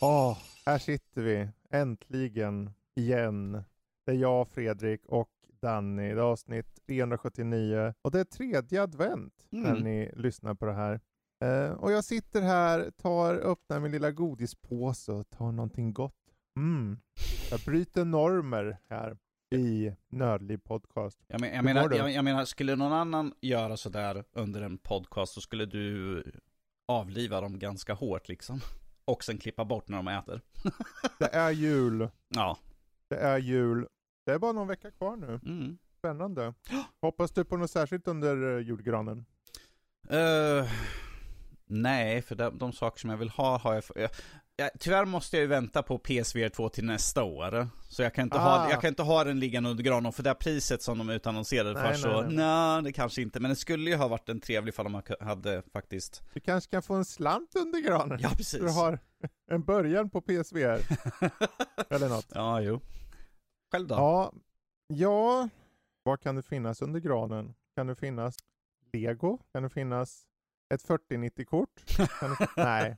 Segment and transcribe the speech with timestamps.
[0.00, 3.62] Åh, här sitter vi äntligen igen.
[4.06, 5.30] Det är jag, Fredrik och
[5.62, 6.02] Danny.
[6.14, 9.82] Det är avsnitt 379 och det är tredje advent när Mm.
[9.82, 11.00] ni lyssnar på det här.
[11.44, 16.14] Eh, och jag sitter här, tar, öppnar min lilla godispåse och tar någonting gott.
[16.56, 16.98] Mm.
[17.50, 19.16] Jag bryter normer här
[19.54, 21.18] i Nördliv podcast.
[21.26, 25.32] Jag, men, jag, menar, jag, jag menar, skulle någon annan göra sådär under en podcast
[25.32, 26.22] så skulle du
[26.90, 28.60] avliva dem ganska hårt liksom.
[29.04, 30.40] Och sen klippa bort när de äter.
[31.18, 32.08] Det är jul.
[32.28, 32.58] Ja.
[33.08, 33.86] Det är jul.
[34.26, 35.40] Det är bara någon vecka kvar nu.
[35.46, 35.78] Mm.
[35.98, 36.54] Spännande.
[37.00, 39.24] Hoppas du på något särskilt under eh, julgranen?
[40.08, 40.70] Eh,
[41.66, 44.10] nej, för de, de saker som jag vill ha har jag...
[44.60, 47.68] jag tyvärr måste jag ju vänta på PSVR 2 till nästa år.
[47.88, 48.58] Så jag kan inte, Ah.
[48.58, 50.12] ha, jag kan inte ha den liggande under granen.
[50.12, 52.36] För det här priset som de utannonserade Nej, för så, nej, nej.
[52.36, 53.40] nej det kanske inte.
[53.40, 56.22] Men det skulle ju ha varit en trevlig ifall de hade faktiskt...
[56.34, 58.18] Du kanske kan få en slant under granen?
[58.22, 58.60] Ja, precis.
[58.60, 58.98] Du har
[59.50, 60.80] en början på PSVR.
[61.90, 62.26] Eller något.
[62.34, 62.80] Ja, jo.
[63.72, 63.94] Själv då?
[63.94, 64.32] Ja,
[64.88, 65.48] ja,
[66.02, 67.54] vad kan det finnas under granen?
[67.76, 68.36] Kan det finnas
[68.92, 69.38] Lego?
[69.52, 70.22] Kan det finnas
[70.74, 71.86] ett 4090-kort?
[72.20, 72.48] Kan det...
[72.56, 72.96] Nej,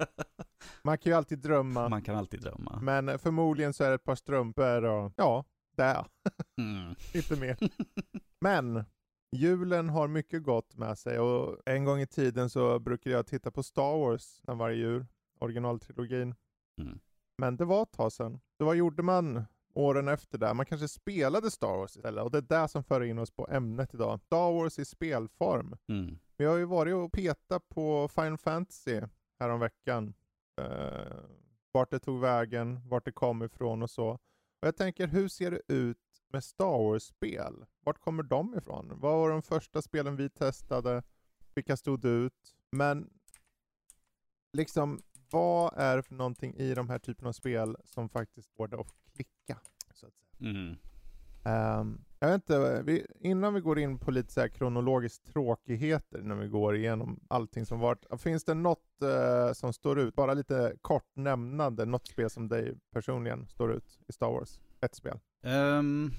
[0.82, 1.88] man kan ju alltid drömma.
[1.88, 2.78] Man kan alltid drömma.
[2.82, 5.44] Men förmodligen så är det ett par strumpor och ja,
[5.76, 6.06] där.
[6.58, 6.94] Mm.
[7.14, 7.56] Inte mer.
[8.40, 8.84] Men
[9.36, 13.50] julen har mycket gott med sig och en gång i tiden så brukade jag titta
[13.50, 15.06] på Star Wars när varje jul,
[15.38, 16.34] originaltrilogin.
[16.80, 16.98] Mm.
[17.38, 18.40] Men det var ett tag sedan.
[18.58, 20.54] Så vad gjorde man åren efter det?
[20.54, 23.48] Man kanske spelade Star Wars istället och det är det som för in oss på
[23.50, 24.20] ämnet idag.
[24.20, 25.76] Star Wars i spelform.
[25.88, 26.18] Mm.
[26.36, 29.00] Vi har ju varit och petat på Final Fantasy
[29.38, 30.14] häromveckan.
[30.60, 31.24] Uh,
[31.72, 34.08] vart det tog vägen, vart det kom ifrån och så.
[34.60, 35.98] Och jag tänker, hur ser det ut
[36.28, 37.64] med Star Wars-spel?
[37.80, 38.92] Vart kommer de ifrån?
[38.96, 41.02] Vad var de första spelen vi testade?
[41.54, 42.54] Vilka stod ut?
[42.70, 43.10] Men
[44.52, 48.68] liksom, vad är det för någonting i de här typen av spel som faktiskt får
[48.68, 49.60] det att klicka?
[49.94, 50.50] Så att säga.
[50.50, 50.76] Mm.
[51.44, 56.18] Ehm, jag vet inte, vi, innan vi går in på lite så här kronologiskt tråkigheter
[56.22, 58.04] när vi går igenom allting som varit.
[58.20, 60.14] Finns det något eh, som står ut?
[60.14, 64.60] Bara lite kort nämnande, något spel som dig personligen står ut i Star Wars?
[64.80, 65.18] Ett spel.
[65.44, 66.10] Ehm,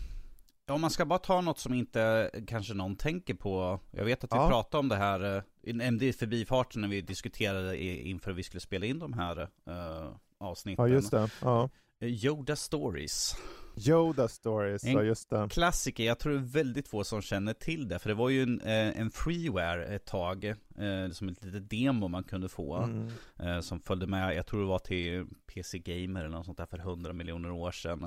[0.72, 3.80] om man ska bara ta något som inte kanske någon tänker på.
[3.92, 4.50] Jag vet att vi Ja.
[4.50, 8.62] pratade om det här, eh, nämnde i förbifarten när vi diskuterade i, inför vi skulle
[8.62, 10.86] spela in de här uh, avsnitten.
[10.86, 11.30] Ja, just det.
[11.42, 11.70] Ja.
[12.00, 13.36] Eh, Yoda Stories.
[13.76, 15.48] Yoda Stories, En- ja just det.
[15.52, 18.00] Klassiker, jag tror det är väldigt få som känner till det.
[18.00, 20.46] För det var ju en, eh, en freeware ett tag.
[20.46, 22.76] eh, som ett litet demo man kunde få.
[22.78, 23.08] Mm.
[23.40, 26.66] eh, som följde med, jag tror det var till PC Gamer eller något sånt där
[26.66, 28.04] för 100 miljoner år sedan.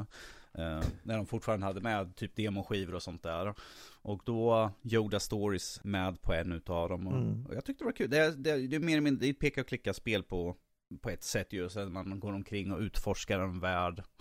[0.55, 3.55] Eh, när de fortfarande hade med typ demoskivor och sånt där.
[4.03, 7.07] Och då Yoda Stories med på en utav dem.
[7.07, 7.47] Och, Mm.
[7.47, 8.11] och jag tyckte det var kul.
[8.11, 10.57] Det, är- det, det är mer eller mindre det är peka och klicka spel på,
[11.01, 11.69] på ett sätt ju.
[11.69, 14.03] Så att man går omkring och utforskar en värld.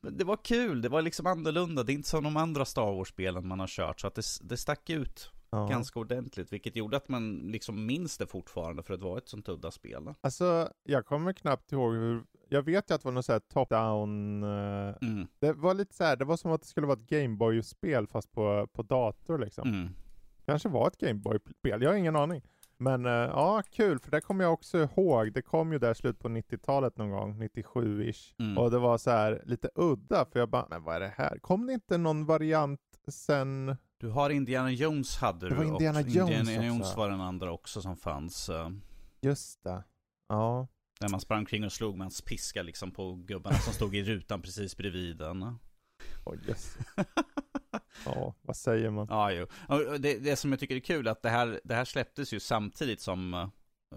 [0.00, 1.82] Det var kul, det var liksom annorlunda.
[1.82, 4.00] Det är inte som de andra Star Wars-spelen man har kört.
[4.00, 5.66] Så att det, det stack ut Ja.
[5.66, 6.52] ganska ordentligt.
[6.52, 9.70] Vilket gjorde att man liksom minns det fortfarande för att det var ett sånt udda
[9.70, 10.14] spel.
[10.20, 12.24] Alltså, jag kommer knappt ihåg hur...
[12.48, 14.42] Jag vet ju att det var något så här top-down...
[14.42, 17.06] eh, Mm, det var lite så här, det var som att det skulle vara ett
[17.06, 19.68] Gameboy-spel fast på, på dator liksom.
[19.68, 19.88] mm.
[20.46, 22.42] kanske var ett Gameboy-spel, jag har ingen aning.
[22.80, 25.32] Men eh, ja, kul, för det kommer jag också ihåg.
[25.32, 28.34] Det kom ju där slut på 90-talet någon gång, 97-ish.
[28.38, 28.58] Mm.
[28.58, 31.38] Och det var så här lite udda, för jag bara, men vad är det här?
[31.38, 33.76] Kom det inte någon variant sen?
[34.00, 36.00] Du har Indiana Jones hade Det du Indiana.
[36.00, 36.98] Jones Indiana Jones också.
[36.98, 38.48] var den andra också som fanns.
[38.48, 38.70] eh,
[39.20, 39.84] Just det.
[40.28, 40.66] Ja.
[41.00, 44.02] Där man sprang kring och slog med hans piska liksom på gubbarna som stod i
[44.04, 45.42] rutan precis bredvid den.
[46.24, 46.76] Oh, yes.
[48.04, 49.06] Ja, vad säger man?
[49.10, 49.46] Ja, jo.
[49.98, 52.40] Det, det som jag tycker är kul är att det här, det här släpptes ju
[52.40, 53.48] samtidigt som eh,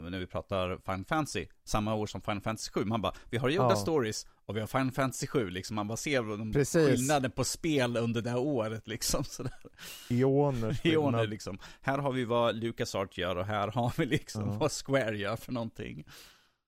[0.02, 2.86] när vi pratar Final Fantasy, samma år som Final Fantasy 7.
[2.86, 3.76] Man bara, vi har Yoda Ja.
[3.76, 5.76] Stories och vi har Final Fantasy 7 liksom.
[5.76, 6.88] Man bara ser de Precis.
[6.90, 9.24] skillnaden på spel under det här året liksom.
[9.24, 9.54] Sådär.
[10.10, 11.30] Eoner skillnad.
[11.30, 11.60] liksom.
[11.82, 14.58] Här har vi vad LucasArts gör och här har vi liksom Ja.
[14.60, 16.06] vad Square gör för någonting.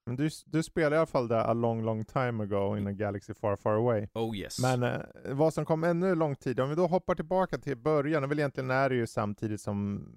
[0.05, 2.91] Men du, du spelade i alla fall där a long, long time ago in a
[2.91, 4.07] galaxy far, far away.
[4.13, 4.59] Oh yes.
[4.59, 8.23] Men eh, vad som kom ännu lång tid, om vi då hoppar tillbaka till början,
[8.23, 10.07] och väl egentligen är det ju samtidigt som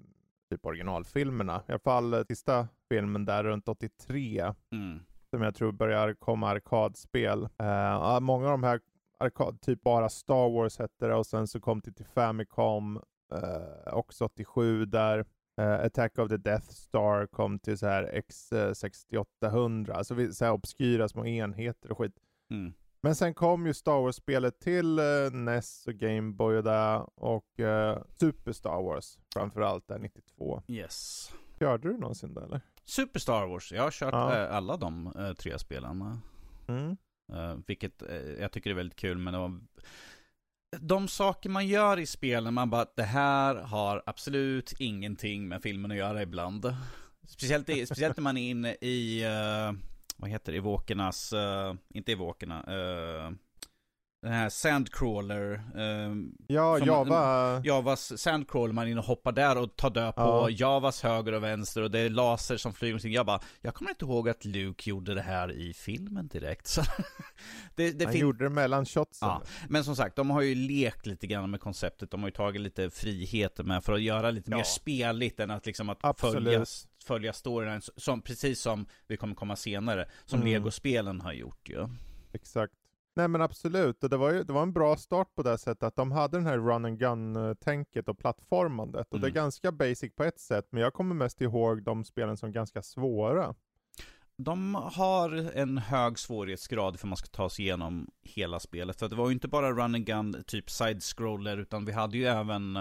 [0.49, 1.63] typ originalfilmerna.
[1.67, 4.99] I alla fall eh, sista filmen där runt 83, Mm.
[5.29, 7.43] som jag tror börjar komma arkadspel.
[7.59, 8.79] Eh, många av de här
[9.19, 13.01] arkad, typ bara Star Wars hette det och sen så kom det till Famicom
[13.33, 15.25] eh, också 87 där
[15.57, 20.51] eh, Attack of the Death Star kom till så här X6800, alltså vi- så här
[20.51, 22.15] obskyra små enheter och skit.
[22.51, 22.73] Mm.
[23.01, 27.59] Men sen kom ju Star Wars-spelet till eh, NES och Game Boy och där och
[27.59, 30.63] eh, Super Star Wars framförallt där 92.
[30.67, 31.29] Yes.
[31.59, 32.61] Körde du någonsin det eller?
[32.85, 33.71] Super Star Wars.
[33.71, 34.47] Jag har kört Ja.
[34.47, 36.19] alla de tre spelen.
[36.67, 36.97] Mm.
[37.67, 38.03] Vilket
[38.39, 39.59] jag tycker är väldigt kul, men det var...
[40.71, 45.91] De saker man gör i spelen, man bara, det här har absolut ingenting med filmen
[45.91, 46.75] att göra ibland.
[47.27, 49.79] Speciellt, i, speciellt när man är inne i, uh,
[50.17, 53.31] vad heter det, evokernas, uh, inte evokerna, uh,
[54.21, 56.15] den här Sandcrawler, eh,
[56.47, 57.61] Ja, Java.
[57.65, 60.49] Javas Sandcrawler, man är inne och hoppar där och tar död på Ja.
[60.49, 63.13] Javas höger och vänster och det är laser som flyger omkring.
[63.13, 66.67] Jag bara, jag kommer inte ihåg att Luke gjorde det här i filmen direkt.
[66.67, 66.81] Så
[67.75, 69.27] det, det Han fin- gjorde det mellan shotsen.
[69.29, 72.11] Ja, men som sagt, de har ju lekt lite grann med konceptet.
[72.11, 74.57] De har ju tagit lite friheter med för att göra lite Ja.
[74.57, 76.43] mer speligt än att liksom att Absolut.
[76.43, 76.65] följa,
[77.05, 77.81] följa storyn.
[77.97, 80.51] Som, precis som vi kommer komma senare, som Mm.
[80.53, 81.87] Lego-spelen har gjort ju.
[82.33, 82.73] Exakt.
[83.17, 85.83] Nej men absolut, och det var ju det var en bra start på det sättet
[85.83, 89.07] att de hade den här run and gun-tänket och plattformandet.
[89.13, 89.35] Och det är Mm.
[89.35, 93.55] ganska basic på ett sätt, men jag kommer mest ihåg de spelen som ganska svåra.
[94.39, 98.99] De har en hög svårighetsgrad för man ska ta sig igenom hela spelet.
[98.99, 102.25] För det var ju inte bara run and gun, typ side-scroller, utan vi hade ju
[102.25, 102.79] även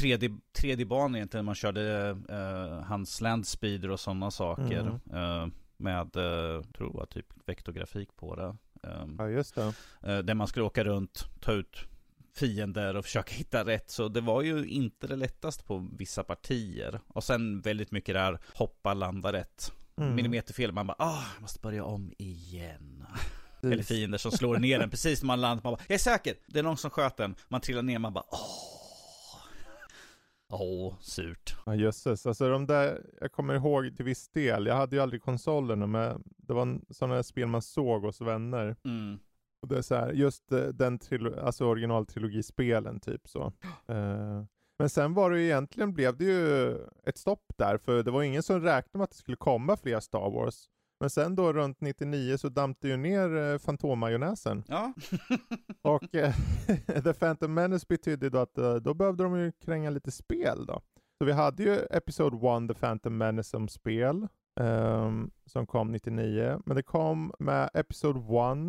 [0.00, 1.46] 3D, 3D-banor egentligen.
[1.46, 5.00] Man körde eh, hans landspeeder och sådana saker.
[5.12, 5.46] Eh,
[5.76, 8.56] med, eh, tror jag, typ vektorgrafik på det.
[8.86, 9.72] Eh, Ja just det.
[10.02, 11.76] eh, där man skulle åka runt, ta ut
[12.34, 13.90] fiender och försöka hitta rätt.
[13.90, 17.00] Så det var ju inte det lättaste på vissa partier.
[17.08, 20.14] Och sen väldigt mycket där hoppa, landa rätt Mm.
[20.14, 20.72] millimeterfel.
[20.72, 23.06] Man bara, ah, jag måste börja om igen.
[23.62, 25.62] Eller fiender som slår ner en precis när man landar.
[25.64, 27.34] Man bara, jag är säker, det är någon som sköt den.
[27.48, 28.75] Man trillar ner, man bara, åh.
[30.60, 31.56] Åh, surt.
[31.66, 35.22] Ja jösses, alltså de där, jag kommer ihåg till viss del, jag hade ju aldrig
[35.22, 38.76] konsolerna men det var sådana spel man såg hos vänner.
[38.84, 39.18] Mm.
[39.62, 40.98] Och det är så här, just eh, den
[41.42, 43.52] alltså originaltrilogispelen typ så.
[43.88, 44.44] Eh,
[44.78, 48.22] men sen var det ju egentligen, blev det ju ett stopp där, för det var
[48.22, 50.68] ingen som räknade med att det skulle komma fler Star Wars.
[51.00, 54.64] Men sen då runt 99 så damp det ju ner eh, fantommajonnäsen.
[54.68, 54.92] Ja.
[55.82, 56.34] Och eh,
[57.04, 60.82] The Phantom Menace betydde då att eh, då behövde de ju kränga lite spel då.
[61.18, 64.28] Så vi hade ju Episode 1 The Phantom Menace som spel.
[64.60, 66.60] ehm, som kom 99.
[66.66, 68.20] Men det kom med Episode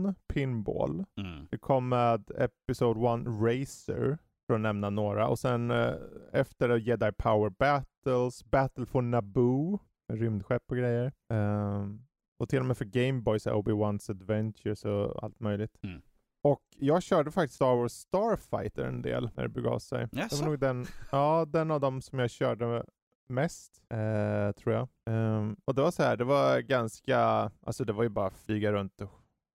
[0.09, 1.06] 1 Pinball.
[1.18, 1.47] Mm.
[1.51, 5.27] Det kom med Episode 1 Racer, för att nämna några.
[5.27, 5.94] Och sen eh,
[6.33, 9.80] efter det Jedi Power Battles, Battle for Naboo,
[10.13, 11.12] rymdskepp och grejer.
[11.33, 12.03] Ehm,
[12.37, 15.77] och till och med för Game Boy så här Obi-Wans Adventures och allt möjligt.
[15.83, 16.01] Mm.
[16.43, 20.07] Och jag körde faktiskt Star Wars Starfighter en del när det begav sig.
[20.11, 20.35] Det Jaså?
[20.35, 22.85] var nog den, ja, den av dem som jag körde
[23.29, 24.87] mest, eh, tror jag.
[25.09, 27.19] Ehm, och det var så här, det var ganska,
[27.65, 29.11] alltså det var ju bara flyga runt och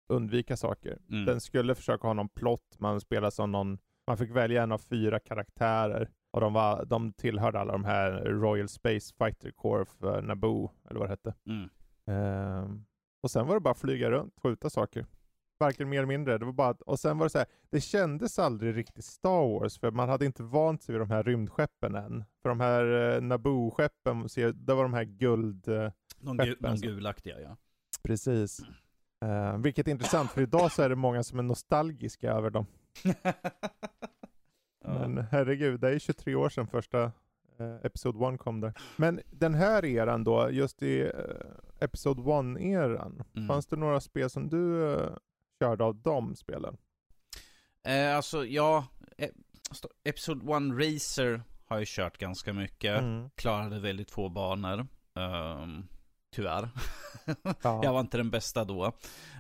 [0.09, 0.99] undvika saker.
[1.11, 1.25] Mm.
[1.25, 4.79] Den skulle försöka ha någon plott, man spelade som någon, man fick välja en av
[4.79, 6.11] fyra karaktärer.
[6.33, 11.01] Och de, var, de tillhörde alla de här Royal Space Fighter Corps för Naboo, eller
[11.01, 11.35] vad det hette.
[11.47, 11.69] Mm.
[12.07, 12.85] Ehm,
[13.23, 15.07] och sen var det bara att flyga runt, skjuta saker.
[15.59, 16.39] Varken mer eller mindre.
[16.39, 19.49] Det var bara att, och sen var det så här, det kändes aldrig riktigt Star
[19.61, 22.25] Wars, för man hade inte vant sig vid de här rymdskeppen än.
[22.43, 25.69] För de här eh, Naboo-skeppen, det var de här guld...
[25.69, 27.57] Eh, De, gu- de gulaktiga, ja.
[28.03, 28.61] precis.
[29.25, 32.67] Eh, vilket är intressant, för idag så är det många som är nostalgiska över dem.
[34.85, 37.13] Men herregud, det är 23 år sedan första
[37.83, 38.73] Episode 1 kom där.
[38.97, 41.11] Men den här eran då, just i eh,
[41.81, 43.49] Episode 1-eran, Mm.
[43.49, 45.11] fanns det några spel som du eh,
[45.61, 46.77] körde av de spelen?
[47.85, 48.87] Eh, alltså, ja.
[49.19, 49.29] Eh,
[49.71, 53.01] st- Episode 1 Racer har jag kört ganska mycket.
[53.01, 53.31] Mm.
[53.35, 54.87] Klarade väldigt få banor.
[55.15, 55.87] Ehm,
[56.35, 56.69] tyvärr.
[57.63, 57.81] Ja.
[57.85, 58.93] Jag var inte den bästa då.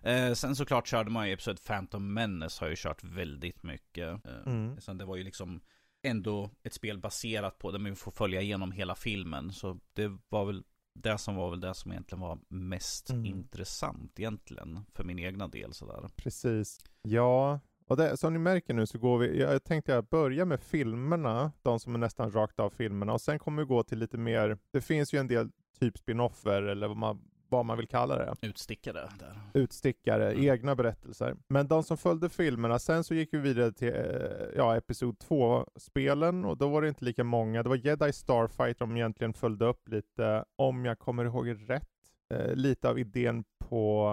[0.03, 4.27] Eh, sen såklart körde man ju Episode Phantom Menace har jag kört väldigt mycket.
[4.27, 4.81] Eh, Mm.
[4.81, 5.61] Sen det var ju liksom
[6.03, 9.53] ändå ett spel baserat på det, men vi får följa igenom hela filmen.
[9.53, 13.25] Så det var väl det som var väl det som egentligen var mest Mm.
[13.27, 14.81] intressant egentligen.
[14.95, 16.09] För min egna del sådär.
[16.17, 16.79] Precis.
[17.03, 20.61] Ja, och det, som ni märker nu så går vi, jag tänkte jag börja med
[20.61, 24.19] filmerna, de som är nästan rakt av filmerna, och sen kommer vi gå till lite
[24.19, 27.21] mer, det finns ju en del typ spin-offer eller vad man,
[27.53, 28.35] vad man vill kalla det.
[28.43, 29.35] Utstickare där.
[29.55, 30.45] utstickare, Mm.
[30.45, 31.37] egna berättelser.
[31.49, 36.45] Men de som följde filmerna, sen så gick vi vidare till eh, ja, Episod 2-spelen
[36.45, 37.63] och då var det inte lika många.
[37.63, 41.89] Det var Jedi Starfighter de egentligen följde upp lite, om jag kommer ihåg rätt,
[42.35, 44.09] eh, lite av idén på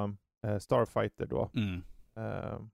[0.48, 1.50] eh, Starfighter då.
[1.56, 1.82] Mm.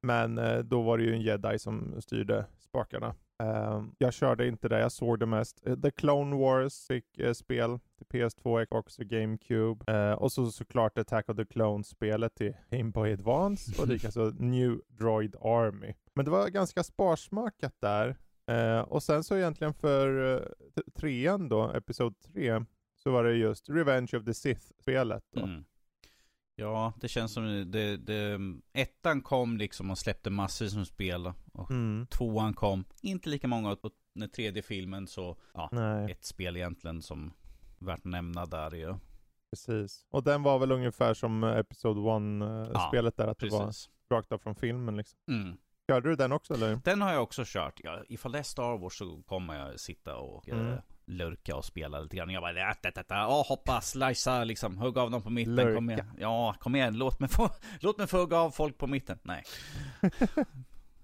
[0.02, 3.16] Men då var det ju en jedi som styrde spakarna.
[3.44, 5.68] Eh, jag körde inte det, jag såg det mest.
[5.68, 9.94] Eh, The Clone Wars fick eh, spel till PS2, Xbox och GameCube.
[9.94, 14.82] Eh, och så såklart Attack of the Clones-spelet till Game Boy Advance och likaså New
[14.88, 15.94] Droid Army.
[16.14, 18.18] Men det var ganska sparsmakat där.
[18.48, 20.42] Eh, och sen så egentligen för eh,
[20.96, 22.66] trean då, Episod 3,
[22.96, 25.42] så var det just Revenge of the Sith-spelet då.
[25.42, 25.66] Mm.
[26.56, 28.40] Ja, det känns som det, det,
[28.74, 31.32] ettan kom liksom och släppte massor som spel.
[31.54, 32.08] Och Mm.
[32.08, 33.72] tvåan kom, inte lika många.
[33.72, 37.34] Och den tredje filmen så, ja, Nej, ett spel egentligen som
[37.80, 38.96] värt att nämna där ju.
[39.52, 40.06] precis.
[40.10, 43.90] Och den var väl ungefär som Episode Ja, 1-spelet där, att det var Precis.
[44.12, 45.20] rakt av från filmen liksom.
[45.32, 45.58] Mm.
[45.88, 46.76] Körde du den också eller?
[46.84, 47.80] Den har jag också kört.
[47.84, 50.68] Ja, ifall det är Star Wars så kommer jag sitta och Mm.
[50.72, 52.30] eh, lurka och spela lite grann.
[52.30, 55.56] Jag bara, äh, äh, äh, äh, åh, hoppa, slicea, liksom, hugga av dem på mitten.
[55.56, 55.76] Lurka.
[55.76, 56.12] Kom igen.
[56.20, 59.20] Ja, kom igen, låt mig få, låt mig få hugga av folk på mitten.
[59.24, 59.44] Nej.
[60.02, 60.10] jag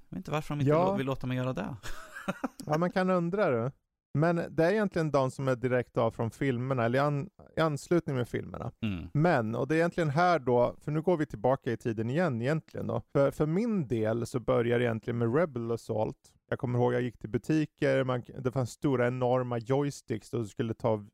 [0.09, 0.95] vet inte varför de inte Ja.
[0.95, 1.75] vill låta mig göra det.
[2.65, 3.71] Ja, man kan undra det.
[4.13, 7.59] Men det är egentligen de som är direkt av från filmerna, eller i, an, i
[7.59, 8.71] anslutning med filmerna.
[8.81, 9.09] Mm.
[9.13, 12.41] Men, och det är egentligen här då, för nu går vi tillbaka i tiden igen
[12.41, 13.01] egentligen då.
[13.13, 16.17] För, för min del så börjar det egentligen med Rebel Assault.
[16.51, 20.47] Jag kommer ihåg jag gick till butiker, man, det fanns stora enorma joysticks då du
[20.47, 21.05] skulle ta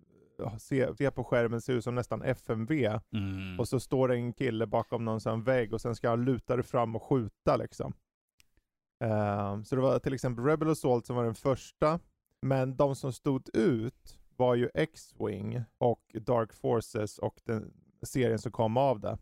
[0.60, 3.00] Se, se på skärmen ser ut som nästan FMV.
[3.14, 3.60] Mm.
[3.60, 6.56] Och så står det en kille bakom någon sån vägg och sen ska han luta
[6.56, 7.94] dig fram och skjuta liksom.
[9.04, 12.00] Ehm, så det var till exempel Rebel Assault som var den första.
[12.42, 18.52] Men de som stod ut var ju X-Wing och Dark Forces och den serien som
[18.52, 19.18] kom av det.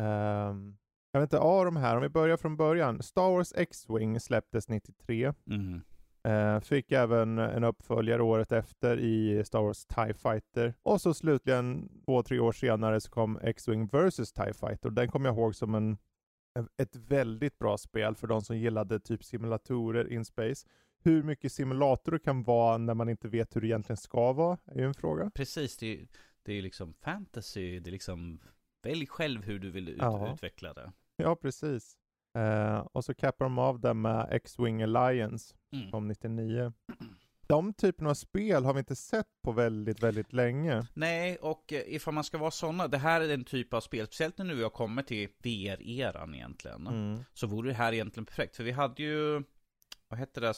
[0.00, 0.76] Ehm,
[1.12, 3.02] jag vet inte, av de här, om vi börjar från början.
[3.02, 5.32] Star Wars X-Wing släpptes 93.
[5.46, 5.80] Mm.
[6.22, 10.74] Eh, fick även en uppföljare året efter i Star Wars TIE Fighter.
[10.82, 14.90] Och så slutligen två, tre år senare så kom X-Wing vs TIE Fighter.
[14.90, 15.98] Den kommer jag ihåg som en,
[16.76, 20.66] ett väldigt bra spel för de som gillade typ simulatorer in space.
[21.02, 24.78] Hur mycket simulator kan vara när man inte vet hur det egentligen ska vara, är
[24.78, 25.30] ju en fråga.
[25.34, 26.06] Precis, det är ju
[26.42, 28.40] det är liksom fantasy, det är liksom
[28.82, 30.32] Välj själv hur du vill ut, Ja.
[30.32, 30.92] utveckla det.
[31.16, 31.96] Ja, precis.
[32.38, 35.94] Eh, och så cappar de av det med X-Wing Alliance Mm.
[35.94, 36.72] om 99.
[37.46, 40.86] De typerna av spel har vi inte sett på väldigt, väldigt länge.
[40.94, 44.06] Nej, och eh, ifall man ska vara sådana, det här är den typ av spel,
[44.06, 47.24] speciellt nu vi har kommit till VR-eran egentligen, Mm.
[47.32, 48.56] så vore det här egentligen perfekt.
[48.56, 49.42] För vi hade ju,
[50.08, 50.54] vad hette det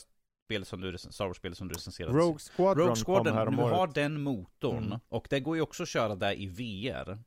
[0.47, 2.19] spelet som du, Star Wars-spelet som du recenserade?
[2.19, 3.95] Rogue Squadron, Rogue kom här Squadron, om nu har året.
[3.95, 4.99] den motorn, Mm.
[5.09, 7.19] och det går ju också att köra där i VR.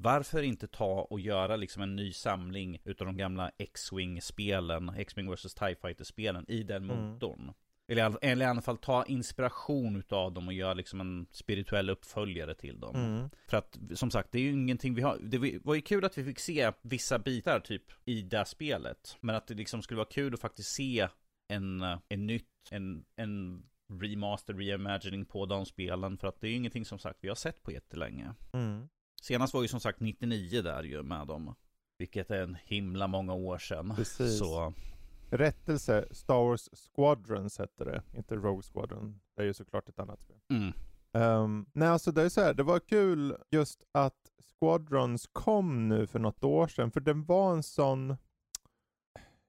[0.00, 5.54] Varför inte ta och göra liksom en ny samling utav de gamla X-Wing-spelen, X-Wing vs
[5.54, 6.96] TIE Fighter-spelen i den Mm.
[7.12, 7.52] motorn?
[7.90, 11.26] Eller, i all- eller i alla fall ta inspiration utav dem och göra liksom en
[11.30, 12.96] spirituell uppföljare till dem.
[12.96, 13.30] Mm.
[13.48, 15.18] För att som sagt, det är ju ingenting vi har.
[15.22, 19.16] Det var ju kul att vi fick se vissa bitar typ i det spelet.
[19.20, 21.08] Men att det liksom skulle vara kul att faktiskt se
[21.48, 23.62] en, en nytt, en, en
[24.00, 26.18] remaster, reimagining på de spelen.
[26.18, 28.34] För att det är ju ingenting som sagt vi har sett på jättelänge.
[28.52, 28.88] Mm.
[29.22, 31.54] Senast var ju som sagt 99 där ju med dem.
[31.98, 33.92] Vilket är en himla många år sedan.
[33.96, 34.38] Precis.
[34.38, 34.72] Så,
[35.30, 39.20] Rättelse, Star Wars Squadrons hette det, inte Rogue Squadron.
[39.36, 40.36] Det är ju såklart ett annat spel.
[40.50, 40.72] mm,
[41.12, 46.06] Um, nej, alltså det är så här, det var kul just att Squadrons kom nu
[46.06, 48.16] för något år sedan, för den var en sån,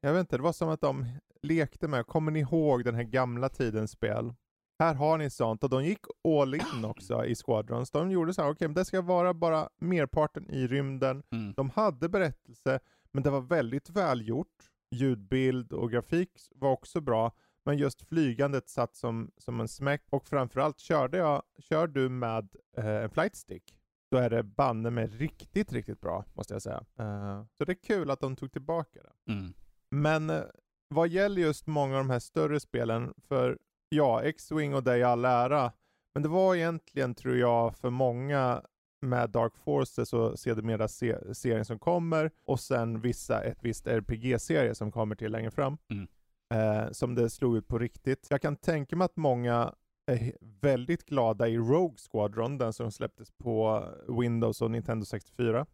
[0.02, 1.06] jag vet inte, det var som att de
[1.42, 4.34] lekte med, kommer ni ihåg den här gamla tidens spel?
[4.80, 7.92] Här har ni sånt, och de gick all in också i Squadrons.
[7.92, 11.24] De gjorde så här, okej, men det ska vara bara merparten i rymden.
[11.32, 12.80] mm, De hade berättelse,
[13.12, 14.48] men det var väldigt välgjort.
[14.96, 17.32] Ljudbild och grafik var också bra.
[17.66, 20.04] Men just flygandet satt som, som en smäck.
[20.10, 23.76] Och framförallt körde jag, kör du med eh, en flight stick,
[24.12, 26.84] då är det banne med riktigt, riktigt bra, måste jag säga.
[27.00, 29.32] Eh, så det är kul att de tog tillbaka det.
[29.34, 29.54] mm,
[29.92, 30.42] Men eh,
[30.88, 33.58] vad gäller just många av de här större spelen, för
[33.90, 35.72] ja, X-Wing och det i all ära,
[36.14, 38.62] men det var egentligen, tror jag, för många
[39.02, 44.76] med Dark Forces och sedermera se- serien som kommer och sen vissa, ett visst RPG-serie
[44.76, 45.78] som kommer till längre fram.
[45.92, 46.08] Mm.
[46.54, 48.28] Eh, som det slog ut på riktigt.
[48.30, 49.74] Jag kan tänka mig att många
[50.12, 53.86] är väldigt glada i Rogue Squadron, den som släpptes på
[54.22, 55.66] Windows och Nintendo 64.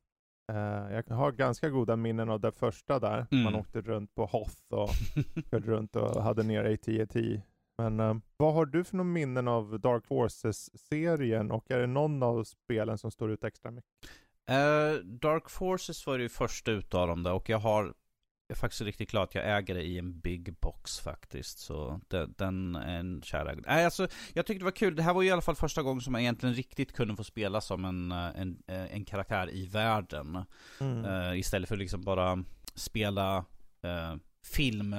[0.52, 3.28] Eh, jag har ganska goda minnen av det första där.
[3.32, 3.44] Mm.
[3.44, 4.90] Man åkte runt på Hoth och
[5.52, 7.42] körde runt och hade ner AT-AT.
[7.78, 12.24] Men eh, vad har du för några minnen av Dark Forces-serien och är det någon
[12.24, 13.90] av spelen som står ut extra mycket?
[14.50, 17.94] Eh, Dark Forces var ju första utav dem där och jag har
[18.48, 21.60] jag är faktiskt riktigt glad att jag äger det i en big box faktiskt.
[21.60, 23.64] Så det, den är en kär ägare.
[23.68, 24.96] Nej, alltså jag tyckte det var kul.
[24.96, 27.24] Det här var ju i alla fall första gången som man egentligen riktigt kunde få
[27.24, 30.46] spela som en, eh, en, en karaktär i världen.
[30.80, 31.06] Mm.
[31.06, 33.46] Eh, istället för liksom bara spela
[33.82, 34.96] eh, film,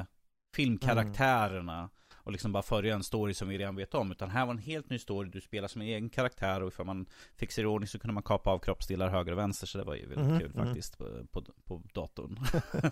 [0.54, 1.90] filmkaraktärerna.
[2.26, 4.12] Och liksom bara följa en story som vi redan vet om.
[4.12, 6.86] Utan här var en helt ny story, du spelar som en egen karaktär och ifall
[6.86, 7.06] man
[7.50, 9.66] sig i ordning så kunde man kapa av kroppsdelar höger och vänster.
[9.66, 10.64] Så det var ju väldigt Mhm, kul mhm.
[10.66, 12.38] faktiskt på, på, på datorn.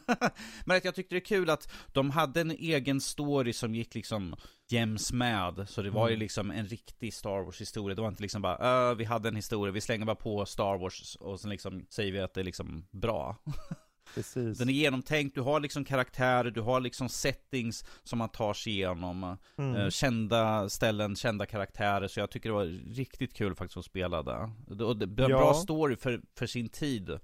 [0.65, 3.95] Men att jag tyckte det är kul att de hade en egen story som gick
[3.95, 4.37] liksom
[4.69, 5.67] jäms med.
[5.69, 6.21] Så det var ju Mm.
[6.21, 7.95] liksom en riktig Star Wars historia.
[7.95, 10.79] Det var inte liksom bara, "Ö, vi hade en historia, vi slänger bara på Star
[10.79, 13.37] Wars och sen liksom säger vi att det är liksom bra.
[14.15, 14.59] Precis.
[14.59, 18.73] Den är genomtänkt, du har liksom karaktärer, du har liksom settings som man tar sig
[18.73, 19.37] igenom.
[19.59, 19.77] Mm.
[19.77, 24.23] Eh, Kända ställen, kända karaktärer, så jag tycker det var riktigt kul faktiskt att spela
[24.23, 24.51] det.
[24.67, 25.39] Och det var en Ja.
[25.39, 27.19] bra story för, för sin tid.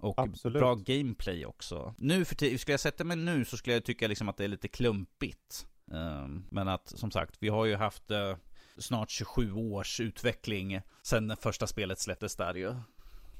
[0.00, 0.58] Och Absolut.
[0.60, 1.94] bra gameplay också.
[1.98, 4.44] Nu för tiden, skulle jag sätta mig nu så skulle jag tycka liksom att det
[4.44, 5.66] är lite klumpigt.
[5.92, 8.36] Ehm, Men att, som sagt, vi har ju haft eh,
[8.78, 12.74] snart 27 års utveckling sen första spelet släpptes där ju.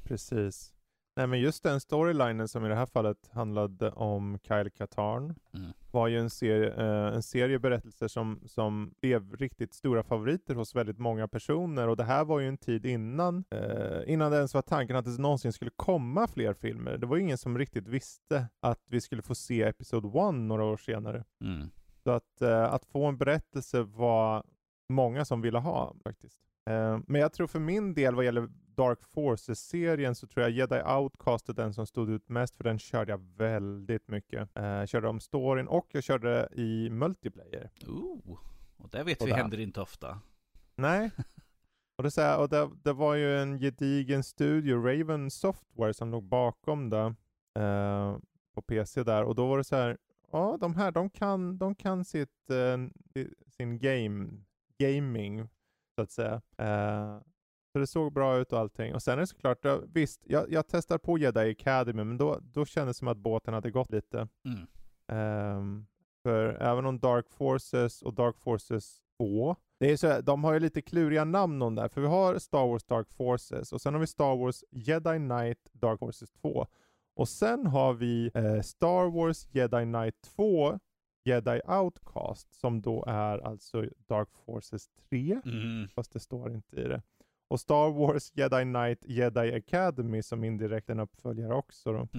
[0.04, 0.72] Precis.
[1.18, 5.72] Nej men just den storylinen som i det här fallet handlade om Kyle Katarn Mm.
[5.90, 10.74] var ju en serie, eh, en serie berättelser som, som blev riktigt stora favoriter hos
[10.74, 14.54] väldigt många personer och det här var ju en tid innan, eh, innan det ens
[14.54, 16.98] var tanken att det någonsin skulle komma fler filmer.
[16.98, 20.64] Det var ju ingen som riktigt visste att vi skulle få se Episod 1 några
[20.64, 21.24] år senare.
[21.40, 21.70] Mm.
[22.04, 24.44] Så att, eh, att få en berättelse var
[24.88, 26.38] många som ville ha faktiskt.
[26.68, 30.82] Eh, men jag tror för min del vad gäller Dark Forces-serien så tror jag Jedi
[30.82, 34.56] Outcast är den som stod ut mest för den körde jag väldigt mycket.
[34.56, 37.70] Eh, jag körde om storyn och jag körde i multiplayer.
[37.86, 38.38] Ooh.
[38.76, 39.38] Och det vet Och vi där.
[39.38, 40.20] händer inte ofta.
[40.76, 41.10] Nej.
[41.96, 46.24] Och det, här, och det, det var ju en gedigen studio, Raven Software, som låg
[46.24, 47.14] bakom det
[47.54, 48.16] eh,
[48.54, 49.24] på PC där.
[49.24, 49.98] Och då var det så här,
[50.32, 54.28] ja de här, de kan, de kan sitt, eh, sin game,
[54.78, 55.48] gaming,
[55.98, 56.40] så att säga.
[56.58, 57.18] Eh,
[57.72, 58.94] så det såg bra ut och allting.
[58.94, 62.38] Och sen är det såklart, ja, visst, jag, jag testar på Jedi Academy, men då,
[62.42, 64.28] då kändes det som att båten hade gått lite.
[64.44, 64.66] Mm.
[65.08, 65.86] Ehm,
[66.22, 70.60] för även om Dark Forces och Dark Forces 2, det är så de har ju
[70.60, 74.00] lite kluriga namn om där, för vi har Star Wars Dark Forces och sen har
[74.00, 76.66] vi Star Wars Jedi Knight Dark Forces 2.
[77.16, 80.78] Och sen har vi eh, Star Wars Jedi Knight 2
[81.28, 85.88] Jedi Outcast som då är alltså Dark Forces 3, Mm.
[85.88, 87.02] fast det står inte i det.
[87.48, 92.08] Och Star Wars Jedi Knight Jedi Academy som indirekt en uppföljare också då.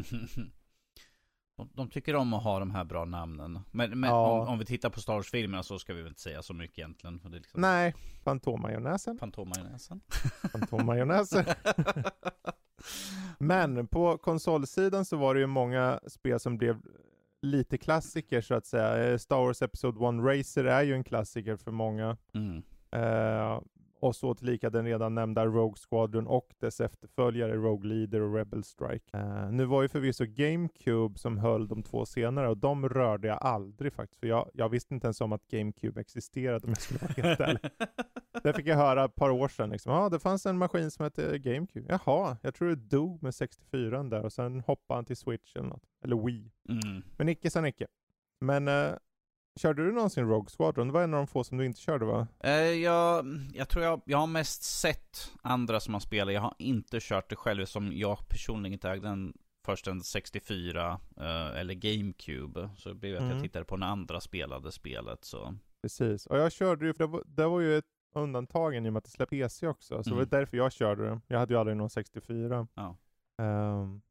[1.58, 3.60] De, de tycker om att ha de här bra namnen.
[3.72, 4.42] Men, men Ja.
[4.42, 6.78] om, om vi tittar på Star Wars-filmerna så ska vi väl inte säga så mycket
[6.78, 7.20] egentligen.
[7.20, 7.94] För det liksom Nej,
[8.24, 9.18] Fantommajonnäsen.
[9.18, 10.02] Fantommajonnäsen.
[10.52, 11.46] Fantommajonnäsen.
[13.40, 16.82] Men på konsolsidan så var det ju många spel som blev
[17.42, 19.12] lite klassiker så att säga.
[19.12, 22.18] Eh, Star Wars Episode 1 Racer är ju en klassiker för många.
[22.34, 22.64] Mm.
[22.92, 23.62] Eh,
[24.00, 28.64] och så tillika den redan nämnda Rogue Squadron och dess efterföljare Rogue Leader och Rebel
[28.64, 29.18] Strike.
[29.18, 33.38] Eh, nu var ju förvisso GameCube som höll de två senare och de rörde jag
[33.42, 34.20] aldrig faktiskt.
[34.20, 37.40] För jag, jag visste inte ens om att GameCube existerade om jag skulle vara helt
[37.40, 37.60] ärlig.
[38.44, 39.70] Det fick jag höra ett par år sedan.
[39.70, 39.94] Liksom.
[39.94, 41.86] Ja, det fanns en maskin som hette GameCube.
[41.90, 45.68] Jaha, jag tror det dog med 64 där och sen hoppade han till Switch eller
[45.68, 45.84] något.
[46.04, 46.52] Eller Wii.
[46.70, 47.04] Mm.
[47.18, 47.88] Men icke sa Nicke.
[48.42, 48.92] Men eh,
[49.60, 50.88] körde du någonsin Rogue Squadron?
[50.88, 52.28] Det var en av de få som du inte körde va?
[52.40, 56.34] Eh, jag, jag tror jag, jag har mest sett andra som har spelat.
[56.34, 59.34] Jag har inte kört det själv som jag personligen inte ägde den
[59.66, 62.70] först en 64 eh, eller GameCube.
[62.78, 63.34] Så det blev att Mm.
[63.34, 65.26] jag tittade på när andra spelade spelet.
[65.26, 65.56] Så.
[65.82, 66.26] Precis.
[66.26, 68.98] Och jag körde ju, för det var, det var ju ett undantagen i och med
[68.98, 70.04] att det släppte PC också.
[70.04, 70.18] Så det Mm.
[70.30, 71.22] var därför jag körde det.
[71.28, 72.68] Jag hade ju aldrig någon 64.
[72.74, 72.96] Ja.
[73.42, 74.02] Ehm,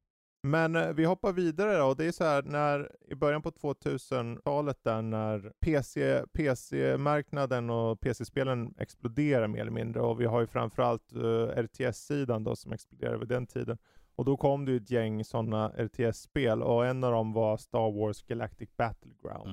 [0.43, 3.51] men eh, vi hoppar vidare då, och det är så här när i början på
[3.51, 10.47] 2000-talet där när PC, PC-marknaden och PC-spelen exploderar mer eller mindre och vi har ju
[10.47, 13.79] framförallt uh, RTS-sidan då som exploderade vid den tiden.
[14.17, 17.93] Och då kom det ju ett gäng sådana RTS-spel och en av dem var Star
[17.93, 19.47] Wars Galactic Battlegrounds.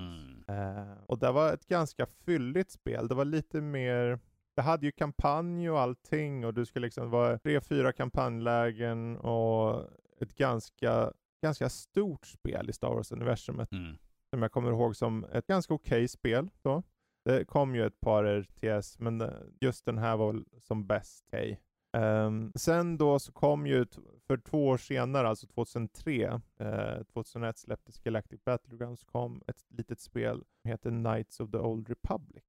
[0.47, 0.77] Mm.
[0.77, 3.07] Eh, och det var ett ganska fylligt spel.
[3.07, 4.19] Det var lite mer
[4.55, 9.89] det hade ju kampanj och allting och du skulle liksom vara tre, fyra kampanjlägen och
[10.21, 13.97] ett ganska, ganska stort spel i Star Wars-universumet Mm.
[14.29, 16.49] som jag kommer ihåg som ett ganska okej spel.
[16.61, 16.83] Så.
[17.25, 19.29] Det kom ju ett par RTS, men eh,
[19.61, 21.61] just den här var som bäst okej.
[21.97, 23.85] Ehm, sen då så kom ju,
[24.27, 30.43] för två år senare, alltså 2003, eh, 2001 släpptes Galactic Battlegrounds, kom ett litet spel
[30.61, 32.43] som heter Knights of the Old Republic.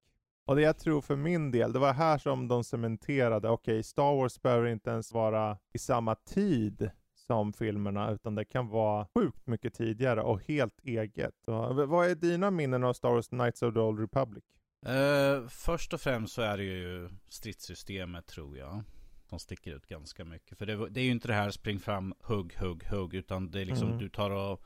[0.45, 4.17] Och det jag tror för min del, det var här som de cementerade, okej, Star
[4.17, 6.91] Wars behöver inte ens vara i samma tid
[7.27, 11.35] som filmerna, utan det kan vara sjukt mycket tidigare och helt eget.
[11.45, 14.45] Så, vad är dina minnen av Star Wars Knights of the Old Republic?
[14.87, 18.83] Eh, först och främst så är det ju stridssystemet tror jag.
[19.29, 20.59] Som sticker ut ganska mycket.
[20.59, 23.15] För det, det är ju inte det här spring fram, hugg, hugg, hugg.
[23.15, 23.99] Utan det är liksom Mm.
[23.99, 24.63] du tar och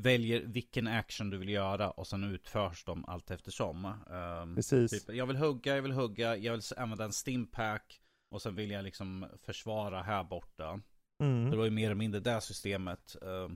[0.00, 3.84] väljer vilken action du vill göra och sen utförs de allt eftersom.
[3.84, 4.90] Um, Precis.
[4.90, 8.00] Typ, jag vill hugga, jag vill hugga, jag vill använda en stimpack
[8.30, 10.80] och sen vill jag liksom försvara här borta.
[11.18, 11.50] Mm.
[11.50, 13.16] Det var ju mer eller mindre det systemet.
[13.22, 13.50] Uh,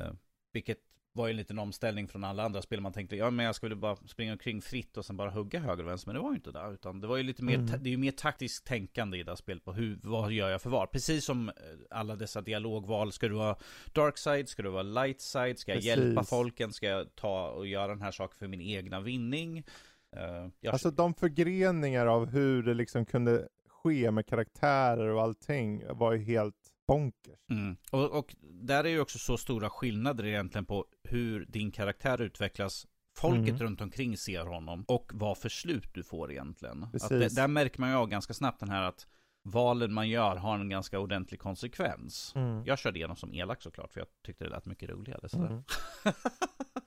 [0.00, 0.12] uh,
[0.52, 0.78] vilket
[1.12, 2.80] var ju en liten omställning från alla andra spel.
[2.80, 5.82] Man tänkte, ja men jag skulle bara springa omkring fritt och sen bara hugga höger
[5.82, 6.08] och vänster.
[6.08, 6.70] Men det var ju inte det.
[6.72, 7.66] Utan det var ju lite mer, Mm.
[7.66, 10.62] det är ju mer taktiskt tänkande i det här spelet på hur, vad gör jag
[10.62, 10.86] för val?
[10.92, 11.54] Precis som eh,
[11.90, 13.12] alla dessa dialogval.
[13.12, 13.56] Ska du vara
[13.92, 14.48] dark side?
[14.48, 15.58] Ska du vara light side?
[15.58, 15.88] Ska jag Precis.
[15.88, 16.72] hjälpa folken?
[16.72, 19.58] Ska jag ta och göra den här saken för min egna vinning?
[20.16, 25.82] Uh, jag, Alltså de förgreningar av hur det liksom kunde ske med karaktärer och allting
[25.90, 27.38] var ju helt bonkers.
[27.50, 27.76] Mm.
[27.90, 32.86] Och, och där är ju också så stora skillnader egentligen på hur din karaktär utvecklas.
[33.18, 33.58] Folket Mm.
[33.58, 36.86] runt omkring ser honom och vad för slut du får egentligen.
[37.08, 39.06] Det, där märker man ju av ganska snabbt den här att
[39.44, 42.32] valen man gör har en ganska ordentlig konsekvens.
[42.36, 42.64] Mm.
[42.64, 45.28] Jag körde igenom som elak såklart för jag tyckte det lät mycket roligare.
[45.28, 45.46] sådär.
[45.46, 45.62] Mm.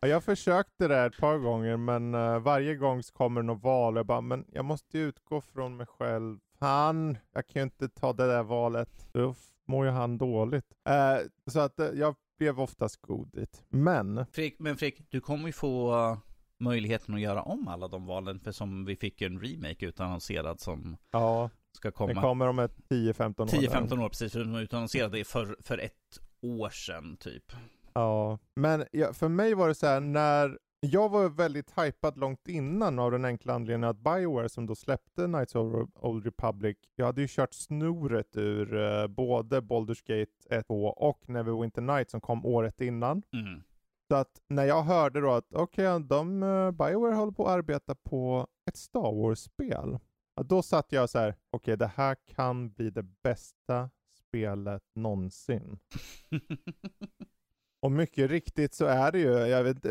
[0.02, 3.64] Ja, jag försökte det ett par gånger men eh, varje gång så kommer det något
[3.64, 6.40] val och jag bara, men jag måste ju utgå från mig själv.
[6.60, 9.10] Han, jag kan ju inte ta det där valet.
[9.12, 10.66] Då mår ju han dåligt.
[10.88, 11.18] Eh,
[11.52, 13.64] så att eh, jag blev oftast god dit.
[13.70, 16.18] Men, Fredrik, men Fredrik, du kommer ju få uh,
[16.58, 18.40] möjligheten att göra om alla de valen.
[18.40, 22.22] För som vi fick ju en remake utannonserad som ja, ska det komma.
[22.22, 23.46] kommer om ett 10-15 år.
[23.46, 23.68] där.
[23.68, 27.52] 10-15 år precis, för de utannonserade för, för ett år sedan typ.
[27.94, 32.48] Ja, men ja, för mig var det så här när jag var väldigt hypad långt
[32.48, 37.06] innan av den enkla anledningen att Bioware som då släppte Knights of Old Republic, jag
[37.06, 42.22] hade ju kört snoret ur eh, både Baldur's Gate 1 2 och Neverwinter Night som
[42.22, 43.24] kom året innan.
[43.34, 43.64] Mm.
[44.08, 47.96] Så att när jag hörde då att okej, de uh, Bioware håller på att arbeta
[47.96, 50.00] på ett Star Wars-spel.
[50.44, 55.80] Då satt jag så här, okej det här kan bli det bästa spelet någonsin.
[57.82, 59.86] Och mycket riktigt så är det ju, jag vet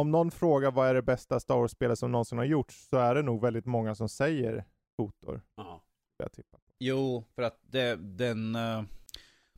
[0.00, 3.14] om någon frågar vad är det bästa Star Wars-spelet som någonsin har gjorts så är
[3.14, 4.64] det nog väldigt många som säger
[4.96, 5.42] Kotor.
[5.56, 5.82] Ja.
[6.16, 6.64] Jag tippar på.
[6.78, 8.82] Jo, för att det, den, eh,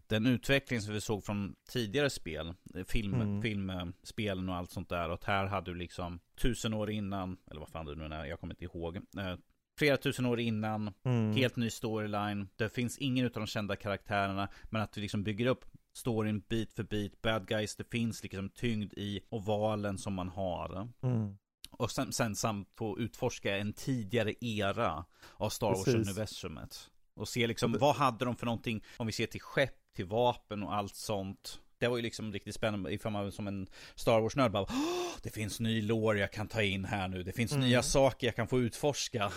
[0.07, 3.43] den utveckling som vi såg från tidigare spel, eh, film, Mm.
[3.43, 5.09] filmspelen och allt sånt där.
[5.09, 8.25] Och att här hade du liksom tusen år innan, eller vad fan det nu är,
[8.25, 8.97] jag kommer inte ihåg.
[8.97, 9.37] Eh,
[9.79, 11.33] flera tusen år innan, Mm.
[11.33, 12.49] helt ny storyline.
[12.57, 16.73] Det finns ingen av de kända karaktärerna, men att vi liksom bygger upp storyn bit
[16.73, 20.89] för bit, bad guys, det finns liksom tyngd i ovalen som man har.
[21.03, 21.37] Mm.
[21.71, 25.75] Och sen, sen samt få utforska en tidigare era av Star.
[25.75, 26.91] Wars-universumet.
[27.15, 30.63] Och se liksom, vad hade de för någonting, om vi ser till skepp, till vapen
[30.63, 31.61] och allt sånt.
[31.79, 35.31] Det var ju liksom riktigt spännande ifall man som en Star Wars-nörd bara "Åh, Det
[35.31, 37.65] finns ny lore jag kan ta in här nu, det finns Mm.
[37.69, 39.33] nya saker jag kan få utforska.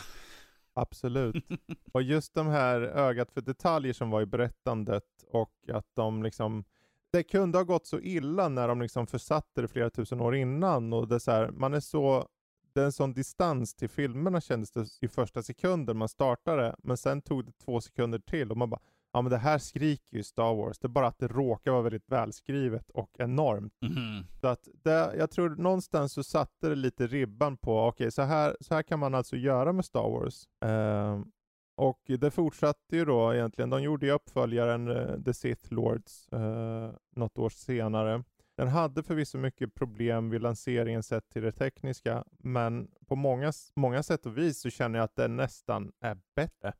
[0.75, 1.45] Absolut.
[1.91, 6.63] och just de här ögat för detaljer som var i berättandet och att de liksom
[7.11, 10.93] det kunde ha gått så illa när de liksom försatte det flera tusen år innan
[10.93, 12.27] och det är så här, man är så
[12.73, 16.97] det är en sån distans till filmerna kändes det i första sekunden man startade, men
[16.97, 18.81] sen tog det två sekunder till och man bara,
[19.15, 21.81] ja men det här skriker ju Star Wars, det är bara att det råkar vara
[21.81, 23.73] väldigt välskrivet och enormt.
[23.81, 24.23] Mhm.
[24.41, 28.57] Så att det, jag tror någonstans så satte det lite ribban på, okej så, här,
[28.59, 30.43] så här kan man alltså göra med Star Wars.
[30.65, 31.25] Ehm,
[31.77, 36.91] och det fortsatte ju då egentligen, de gjorde ju uppföljaren uh, The Sith Lords uh,
[37.15, 38.23] något år senare.
[38.57, 44.03] Den hade förvisso mycket problem vid lanseringen sett till det tekniska, men på många, många
[44.03, 46.73] sätt och vis så känner jag att den nästan är bättre.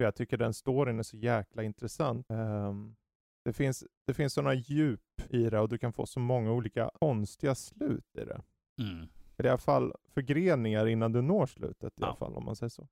[0.00, 2.30] För jag tycker den storyn är så jäkla intressant.
[2.30, 2.96] Ehm,
[3.44, 6.90] det finns, det finns sådana djup i det och du kan få så många olika
[6.94, 8.40] konstiga slut i det.
[8.82, 9.06] Mm.
[9.44, 12.06] I alla fall förgreningar innan du når slutet i Ja.
[12.06, 12.88] alla fall om man säger så.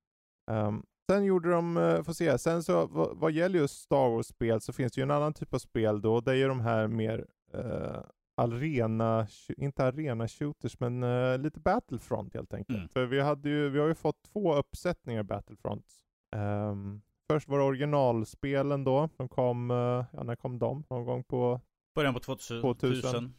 [0.50, 4.60] Ehm, sen gjorde de, uh, får se, sen så vad, vad gäller just Star Wars-spel
[4.60, 6.20] så finns det ju en annan typ av spel då.
[6.20, 8.02] Det är ju de här mer uh,
[8.36, 12.78] arena, inte arena shooters men eh, lite Battlefront helt enkelt.
[12.78, 12.88] Mm.
[12.88, 16.04] För vi, hade ju, vi har ju fått två uppsättningar Battlefronts.
[16.36, 20.84] Ehm, först var det originalspelen då, de kom, eh, ja när kom de?
[20.90, 21.60] Någon gång på
[21.94, 22.60] Början på 2000.
[22.60, 23.34] 2000.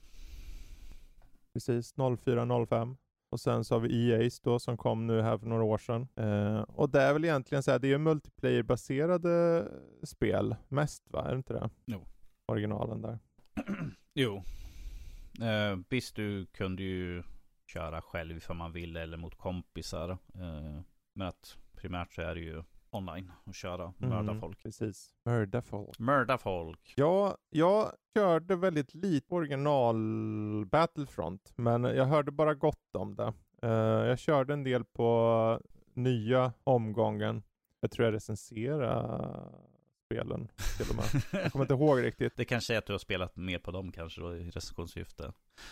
[1.53, 2.97] precis 04-05.
[3.31, 6.07] Och sen så har vi EA's då som kom nu här för några år sedan.
[6.15, 9.67] Eh, och det är väl egentligen så här, det är ju multiplayer-baserade
[10.03, 11.25] spel mest va?
[11.25, 11.69] Är det inte det?
[11.85, 12.05] Jo.
[12.45, 13.19] Originalen där.
[14.13, 14.43] Jo.
[15.41, 17.23] Eh, visst, du kunde ju
[17.65, 20.09] köra själv ifall man ville eller mot kompisar.
[20.09, 20.81] Eh,
[21.13, 24.63] men att primärt så är det ju online och köra, mörda Mm, folk.
[24.63, 25.09] Precis.
[25.25, 25.99] Mörda folk.
[25.99, 26.93] Mörda folk.
[26.95, 29.95] Ja, jag körde väldigt lite original
[30.65, 33.33] Battlefront, men jag hörde bara gott om det.
[33.61, 33.69] Eh,
[34.07, 35.61] jag körde en del på
[35.93, 37.43] nya omgången.
[37.81, 39.39] Jag tror jag recenserade
[40.05, 40.47] spelen
[40.77, 41.23] till och med.
[41.43, 42.33] Jag kommer inte ihåg riktigt.
[42.37, 45.23] Det kanske är att du har spelat mer på dem kanske då i recensionssyfte.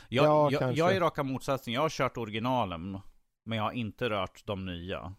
[0.09, 0.79] Jag, Ja, jag, kanske.
[0.79, 1.73] jag är raka motsatsen.
[1.73, 2.99] Jag har kört originalen.
[3.43, 5.13] Men jag har inte rört de nya.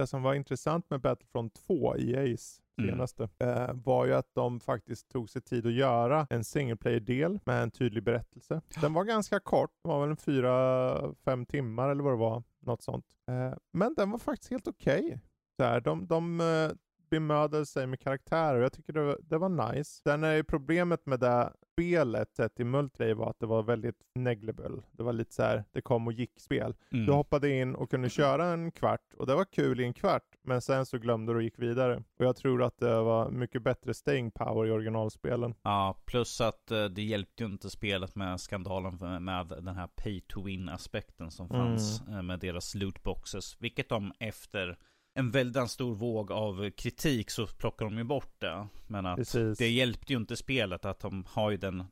[0.00, 2.90] Det som var intressant med Battlefront 2, EA's Mm.
[2.90, 7.38] senaste, eh, var ju att de faktiskt tog sig tid att göra en single player-del
[7.44, 8.60] med en tydlig berättelse.
[8.80, 12.42] Den var ganska kort, det var väl en fyra, fem timmar eller vad det var,
[12.60, 13.04] något sånt.
[13.28, 15.20] Eh, men den var faktiskt helt okej.
[15.58, 16.70] Här, De, de eh,
[17.10, 20.00] bemödade sig med karaktärer och jag tycker det var, det var nice.
[20.02, 23.96] Sen är ju problemet med det spelet sett i multiplayer var att det var väldigt
[24.14, 24.82] negligible.
[24.92, 26.74] Det var lite så här, det kom och gick spel.
[26.92, 27.06] Mm.
[27.06, 30.22] Du hoppade in och kunde köra en kvart och det var kul i en kvart,
[30.42, 32.02] men sen så glömde du och gick vidare.
[32.18, 35.54] Och jag tror att det var mycket bättre staying power i originalspelen.
[35.62, 40.20] Ja, plus att eh, det hjälpte ju inte spelet med skandalen med- den här pay
[40.20, 41.58] to win aspekten som Mm.
[41.66, 43.56] fanns eh, med deras lootboxes.
[43.60, 44.78] Vilket de efter
[45.14, 48.68] en väldigt stor våg av kritik så plockar de ju bort det.
[48.86, 49.58] Men att Precis.
[49.58, 51.84] det hjälpte ju inte spelet att de har ju den,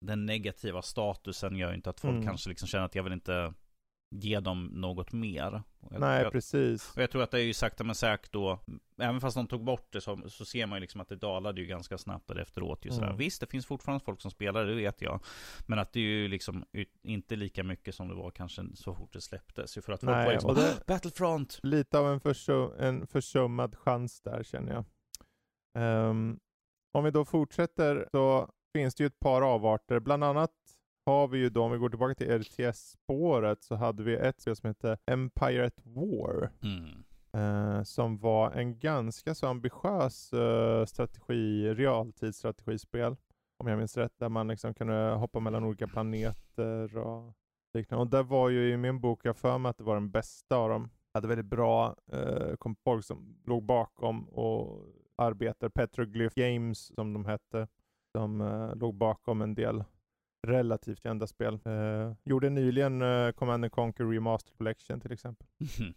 [0.00, 2.26] den negativa statusen gör ju inte att folk Mm.
[2.26, 3.54] kanske liksom känner att jag vill inte
[4.10, 5.62] ge dem något mer.
[5.90, 6.96] Jag, Nej, jag, precis.
[6.96, 8.58] och jag tror att det är ju sakta men säkert då,
[9.00, 11.60] även fast de tog bort det så, så ser man ju liksom att det dalade
[11.60, 12.84] ju ganska snabbt där efteråt.
[12.84, 12.90] Ju.
[12.92, 13.16] Mm.
[13.16, 15.20] Visst, det finns fortfarande folk som spelar, det vet jag.
[15.66, 16.64] Men att det är ju liksom
[17.02, 19.74] inte lika mycket som det var kanske så fort det släpptes.
[19.74, 21.58] För att folk Nej, var liksom, det- "Ah, Battlefront!
[21.62, 24.84] Lite av en, försum, en försummad chans där känner jag.
[25.78, 26.38] Ehm,
[26.92, 30.00] om vi då fortsätter så finns det ju ett par avarter.
[30.00, 30.50] Bland annat
[31.06, 34.56] har vi ju då, om vi går tillbaka till RTS-spåret, så hade vi ett spel
[34.56, 36.50] som hette Empire at War.
[36.62, 37.04] Mm.
[37.32, 43.16] Eh, som var en ganska så ambitiös eh, strategi, realtidsstrategispel.
[43.58, 47.34] Om jag minns rätt, där man liksom kunde hoppa mellan olika planeter och
[47.74, 48.02] liknande.
[48.02, 50.56] Och där var ju i min bok, jag för mig att det var den bästa
[50.56, 50.90] av dem.
[51.14, 54.84] Hade väldigt bra eh, kom folk som låg bakom och
[55.16, 55.70] arbetade.
[55.70, 57.68] Petroglyph Games som de hette.
[58.12, 59.84] Som eh, låg bakom en del
[60.46, 61.58] relativt kända spel.
[61.64, 65.46] Eh, gjorde nyligen eh, Command and Conquer Remaster Collection till exempel.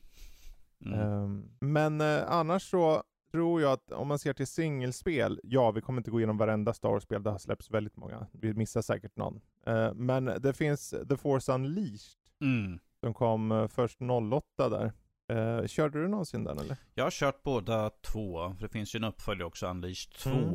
[0.86, 1.00] Mm.
[1.00, 5.82] Ehm, men eh, annars så tror jag att om man ser till singelspel, ja vi
[5.82, 8.28] kommer inte gå igenom varenda Star Wars-spel, det har släppts väldigt många.
[8.32, 9.42] Vi missar säkert någon.
[9.66, 12.80] Eh, men det finns The Force Unleashed Mm.
[13.00, 14.00] som kom eh, först
[14.32, 14.92] 08 där.
[15.38, 16.78] Eh, körde du någonsin den eller?
[16.94, 18.54] Jag har kört båda två.
[18.58, 20.30] För det finns ju en uppföljare också, Unleashed 2.
[20.30, 20.52] Mm.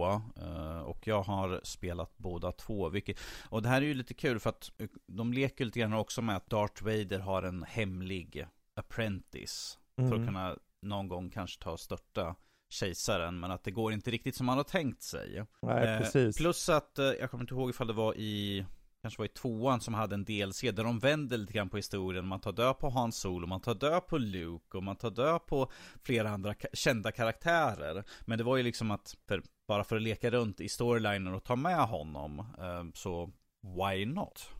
[0.76, 2.88] eh, Och jag har spelat båda två.
[2.88, 5.92] Vilket, och det här är ju lite kul för att eh, de leker lite grann
[5.92, 9.78] också med att Darth Vader har en hemlig apprentice.
[9.96, 10.26] För att Mm.
[10.26, 12.34] kunna någon gång kanske ta och störta
[12.70, 13.40] kejsaren.
[13.40, 15.44] Men att det går inte riktigt som man har tänkt sig.
[15.62, 16.36] Nej, Eh, precis.
[16.36, 18.64] Plus att, eh, jag kommer inte ihåg ifall det var i
[19.02, 22.26] Kanske var i tvåan som hade en DLC där de vänder lite grann på historien.
[22.26, 25.46] Man tar död på Han Solo, man tar död på Luke och man tar död
[25.46, 25.70] på
[26.02, 28.04] flera andra kända karaktärer.
[28.20, 31.44] Men det var ju liksom att, för, bara för att leka runt i storylinen och
[31.44, 33.30] ta med honom, eh, så
[33.62, 34.50] why not?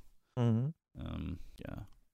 [0.41, 0.73] Mm.
[0.99, 1.71] Um, ja.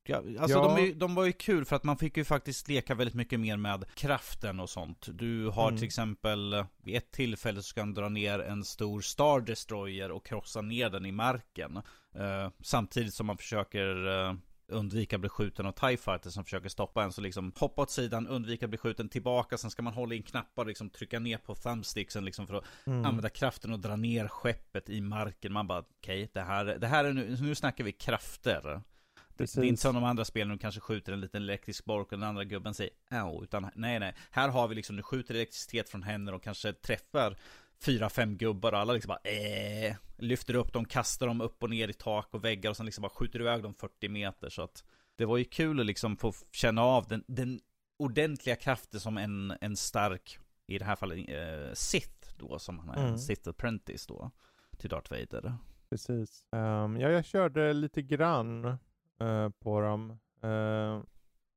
[0.06, 0.76] Ja, alltså Ja.
[0.76, 3.56] De, de var ju kul för att man fick ju faktiskt leka väldigt mycket mer
[3.56, 5.08] med kraften och sånt.
[5.12, 5.76] Du har Mm.
[5.78, 10.26] till exempel, vid ett tillfälle så ska du dra ner en stor Star Destroyer och
[10.26, 11.82] krossa ner den i marken.
[12.14, 14.34] Eh, samtidigt som man försöker eh,
[14.68, 17.12] undvika att bli skjuten av TIE Fighter som försöker stoppa en.
[17.12, 19.58] Så liksom hoppa åt sidan, undvika att bli skjuten tillbaka.
[19.58, 22.64] Sen ska man hålla in knappar och liksom trycka ner på thumbsticksen liksom för att
[22.86, 23.04] Mm.
[23.04, 25.52] använda kraften och dra ner skeppet i marken.
[25.52, 28.80] Man bara, okej, det, här, det här är nu, nu snackar vi krafter.
[29.36, 32.12] Det, det är inte som de andra spelen, de kanske skjuter en liten elektrisk bork
[32.12, 34.14] och den andra gubben säger Au, utan nej nej.
[34.30, 37.36] Här har vi liksom, du skjuter elektricitet från händerna och kanske träffar
[37.84, 41.70] fyra, fem gubbar och alla liksom bara eh, lyfter upp dem, kastar dem upp och
[41.70, 44.62] ner i tak och väggar och sen liksom bara skjuter iväg dem 40 meter så
[44.62, 44.84] att
[45.16, 47.60] det var ju kul att liksom få känna av den, den
[47.96, 52.88] ordentliga kraften som en, en stark, i det här fallet eh, Sith då, som han
[52.88, 53.18] är, Mm.
[53.18, 54.30] Sith Apprentice då,
[54.78, 55.54] till Darth Vader.
[55.90, 56.46] Precis.
[56.52, 58.64] Ehm, ja, jag körde lite grann
[59.20, 60.10] eh, på dem.
[60.42, 61.06] Ehm,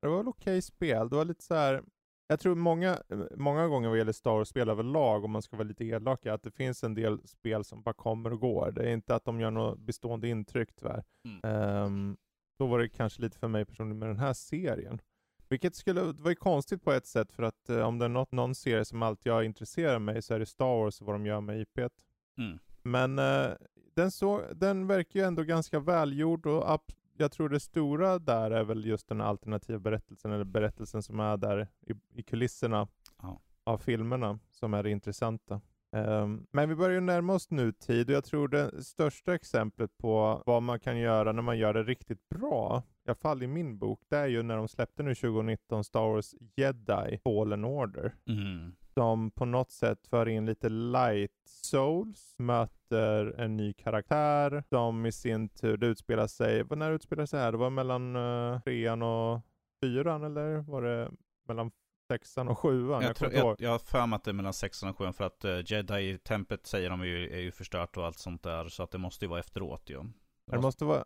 [0.00, 1.08] det var väl okej spel.
[1.08, 1.82] Det var lite så här.
[2.30, 2.98] Jag tror många,
[3.36, 6.50] många gånger vad gäller Star Wars-spel överlag, om man ska vara lite elaka, att det
[6.50, 8.70] finns en del spel som bara kommer och går.
[8.70, 11.04] Det är inte att de gör något bestående intryck tyvärr.
[11.24, 11.40] Mm.
[11.42, 12.16] Ehm,
[12.58, 15.00] då var det kanske lite för mig personligen med den här serien.
[15.48, 18.08] Vilket skulle, det var ju konstigt på ett sätt för att eh, om det är
[18.08, 21.14] något, någon serie som alltid jag intresserar mig så är det Star Wars och vad
[21.14, 21.92] de gör med IPet.
[22.38, 22.58] Mm.
[22.82, 23.50] Men eh,
[23.94, 28.50] den, så, den verkar ju ändå ganska välgjord och ab- jag tror det stora där
[28.50, 32.88] är väl just den alternativa berättelsen, eller berättelsen som är där i, i kulisserna
[33.22, 33.40] Ja.
[33.64, 35.60] av filmerna, som är det intressanta.
[35.92, 40.42] Ehm, men vi börjar ju närma oss nutid och jag tror det största exemplet på
[40.46, 43.78] vad man kan göra när man gör det riktigt bra, i alla fall i min
[43.78, 48.14] bok, det är ju när de släppte nu 2019 Star Wars Jedi Fallen Order.
[48.28, 48.72] Mm.
[48.98, 55.12] Som på något sätt för in lite light souls, möter en ny karaktär som i
[55.12, 57.52] sin tur, utspelar sig, när utspelar sig här?
[57.52, 59.40] Det var mellan uh, trean och
[59.82, 61.10] fyran eller var det
[61.48, 61.70] mellan
[62.08, 63.02] sexan och sjuan?
[63.02, 65.24] Jag, jag, jag, jag har för mig att det är mellan sexan och sjuan för
[65.24, 68.68] att uh, Jedi-tempet säger de ju, är ju förstört och allt sånt där.
[68.68, 69.96] Så att det måste ju vara efteråt ju.
[69.96, 70.12] Det,
[70.46, 71.04] det måste vara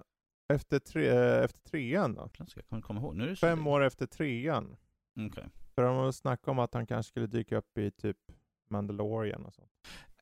[0.48, 2.30] efter, tre, eh, efter trean då?
[2.38, 3.16] Jag kan komma ihåg.
[3.16, 4.76] Nu är Fem år efter trean.
[5.16, 5.26] Okej.
[5.26, 5.44] Okay.
[5.74, 8.16] För de har snackat om att han kanske skulle dyka upp i typ
[8.70, 9.70] Mandalorian och sånt.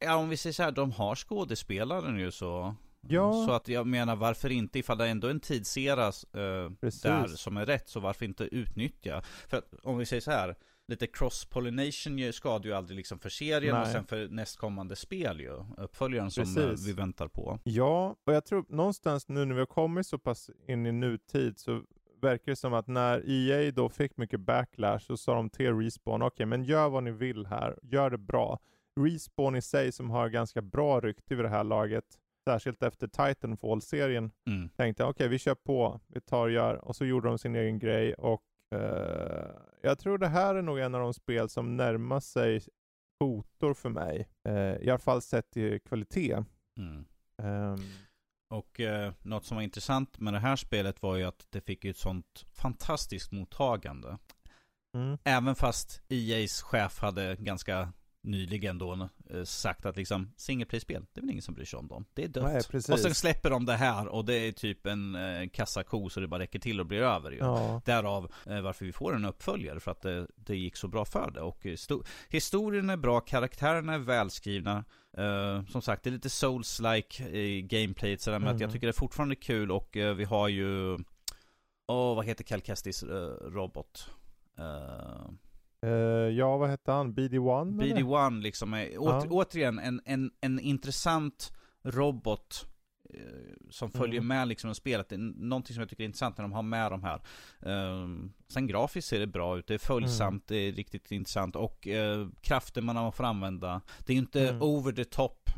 [0.00, 2.74] Ja, om vi säger så här, de har skådespelaren ju så.
[3.00, 3.46] Ja.
[3.46, 6.70] Så att jag menar, varför inte, ifall det ändå är en tidsera eh,
[7.02, 9.22] där som är rätt, så varför inte utnyttja?
[9.22, 10.56] För att, om vi säger så här,
[10.88, 13.82] lite cross-pollination skadar ju aldrig liksom för serien Nej.
[13.82, 15.64] och sen för nästkommande spel ju.
[15.76, 17.58] Uppföljaren som eh, vi väntar på.
[17.64, 21.58] Ja, och jag tror någonstans nu när vi har kommit så pass in i nutid
[21.58, 21.82] så
[22.22, 26.22] verkar det som att när EA då fick mycket backlash så sa de till Respawn,
[26.22, 28.58] okej okay, men gör vad ni vill här, gör det bra.
[29.00, 32.04] Respawn i sig som har ganska bra rykte vid det här laget,
[32.44, 34.68] särskilt efter Titanfall-serien, mm.
[34.68, 37.56] tänkte okej okay, vi kör på, vi tar och gör, och så gjorde de sin
[37.56, 38.42] egen grej och
[38.74, 38.80] uh,
[39.82, 42.60] jag tror det här är nog en av de spel som närmar sig
[43.18, 46.44] fotor för mig, uh, i alla fall sett till kvalitet.
[46.76, 47.04] Mm.
[47.42, 47.78] Um,
[48.50, 51.84] och eh, något som var intressant med det här spelet var ju att det fick
[51.84, 54.18] ett sånt fantastiskt mottagande.
[54.94, 55.18] Mm.
[55.24, 60.32] Även fast EA's chef hade ganska nyligen då eh, sagt att liksom
[60.80, 62.04] spel det är väl ingen som bryr sig om dem.
[62.14, 62.72] Det är dött.
[62.72, 66.20] Nej, och sen släpper de det här och det är typ en eh, kassako så
[66.20, 67.38] det bara räcker till och blir över ju.
[67.38, 67.82] Ja.
[67.84, 71.30] Därav eh, varför vi får en uppföljare för att det, det gick så bra för
[71.30, 71.40] det.
[71.40, 71.66] Och
[72.28, 74.84] historien är bra, karaktärerna är välskrivna.
[75.18, 78.46] Uh, som sagt, det är lite souls-like i gameplayet sådär, mm.
[78.46, 78.72] men att jag mm.
[78.72, 80.98] tycker det är fortfarande kul och uh, vi har ju
[81.86, 83.10] Åh, oh, vad heter Cal Kestis uh,
[83.42, 84.10] robot?
[85.86, 85.92] Uh,
[86.38, 87.14] ja, vad hette han?
[87.14, 87.80] BD-1?
[87.80, 89.26] BD-1 liksom är ja.
[89.30, 92.66] återigen en, en, en intressant robot
[93.14, 93.20] uh,
[93.70, 94.26] som följer mm.
[94.26, 95.08] med liksom spelet.
[95.08, 97.20] Det är någonting som jag tycker är intressant när de har med de här.
[97.66, 98.08] Uh,
[98.48, 100.62] sen grafiskt ser det bra ut, det är följsamt, mm.
[100.62, 103.80] det är riktigt intressant och uh, kraften man får använda.
[103.98, 104.62] Det är ju inte mm.
[104.62, 105.50] over the top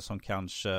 [0.00, 0.70] som kanske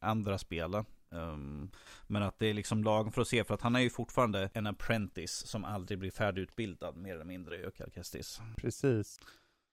[0.00, 0.84] andra spel.
[1.12, 1.70] Um,
[2.06, 4.50] men att det är liksom lagom för att se, för att han är ju fortfarande
[4.54, 8.40] en apprentice som aldrig blir färdigutbildad, mer eller mindre, i Kestis.
[8.56, 9.18] Precis.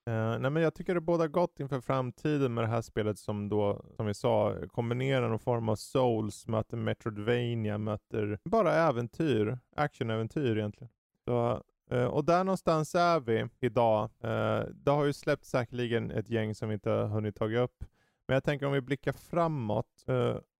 [0.09, 3.49] Uh, nej men jag tycker det båda gott inför framtiden med det här spelet som
[3.49, 10.57] då, som vi sa, kombinerar någon form av souls, möter Metroidvania, möter bara äventyr, actionäventyr
[10.57, 10.91] egentligen.
[11.25, 14.09] Så, uh, och där någonstans är vi idag.
[14.23, 17.83] Uh, det har ju släppt säkerligen ett gäng som vi inte har hunnit ta upp.
[18.27, 20.05] Men jag tänker om vi blickar framåt,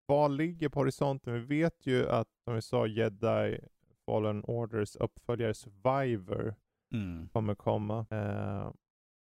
[0.10, 1.34] vad ligger på horisonten?
[1.34, 3.60] Vi vet ju att, som vi sa, Jedi
[4.06, 6.56] Fallen Orders uppföljare Survivor
[6.94, 7.30] mm.
[7.34, 8.06] kommer komma.
[8.10, 8.72] Eh,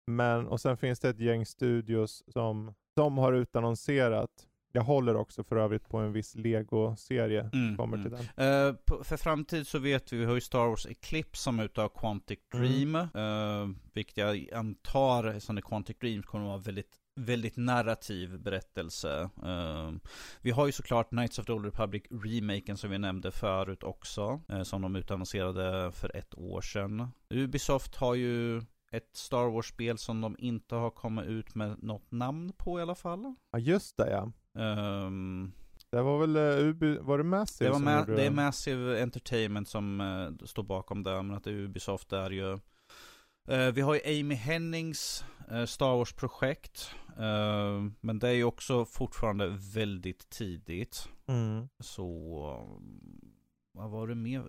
[0.07, 5.45] men, och sen finns det ett gäng studios som, som har utannonserat jag håller också
[5.45, 7.51] för övrigt på en viss Lego-serie.
[7.53, 8.11] Mm, kommer mm.
[8.11, 8.47] till den.
[8.47, 11.65] Uh, på, för framtid så vet vi, vi har ju Star Wars Eclipse som är
[11.65, 12.67] utav Quantic mm.
[12.67, 12.95] Dream.
[12.95, 13.71] Mm.
[13.71, 19.31] Uh, vilket jag antar, som är Quantic Dream, kommer att vara väldigt väldigt narrativ berättelse.
[19.45, 19.93] Uh,
[20.41, 24.41] vi har ju såklart Knights of the Old Republic remaken som vi nämnde förut också.
[24.53, 27.09] Uh, som de utannonserade för ett år sedan.
[27.31, 32.53] Ubisoft har ju ett Star Wars-spel som de inte har kommit ut med något namn
[32.57, 33.35] på i alla fall.
[33.53, 34.33] Ja just det ja.
[35.07, 35.53] Um,
[35.91, 39.69] det var väl, uh, Ubi, var det Massive det var ma Det är Massive Entertainment
[39.69, 43.95] som uh, står bakom det, men att det är Ubisoft är ju uh, Vi har
[43.95, 45.25] ju Amy Hennings
[45.67, 47.08] Star Wars-projekt Uh,
[48.01, 51.09] men det är ju också fortfarande väldigt tidigt.
[51.27, 51.69] Mm.
[51.81, 52.07] Så,
[53.73, 54.41] vad var det mer?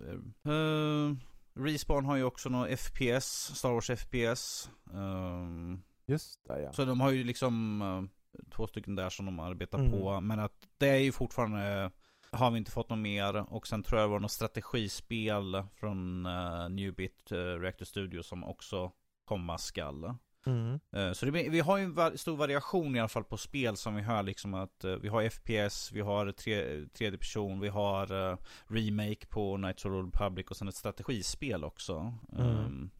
[0.48, 1.16] Uh,
[1.54, 4.70] Respawn har ju också någon FPS, Star Wars FPS.
[4.94, 6.72] Uh, ehm, Just det ja.
[6.72, 8.04] Så de har ju liksom uh,
[8.50, 9.90] två stycken där som de arbetar mm.
[9.90, 10.20] på.
[10.20, 11.90] Men att det är ju fortfarande,
[12.30, 13.52] har vi inte fått något mer.
[13.52, 18.44] Och sen tror jag det var något strategispel från uh, Newbit uh, Reactor Studio som
[18.44, 18.92] också
[19.24, 20.14] komma skall.
[20.46, 20.80] Mm.
[20.92, 23.94] Eh, så det, vi har ju en stor variation i alla fall på spel som
[23.94, 28.12] vi hör liksom att uh, vi har FPS, vi har tre, tredje person, vi har
[28.12, 28.36] uh,
[28.68, 32.14] remake på Knights of the Republic och sen ett strategispel också.
[32.32, 32.46] Mm.
[32.46, 32.90] Um,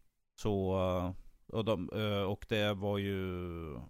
[0.41, 0.71] så,
[1.53, 1.89] och, de,
[2.29, 3.21] och det var ju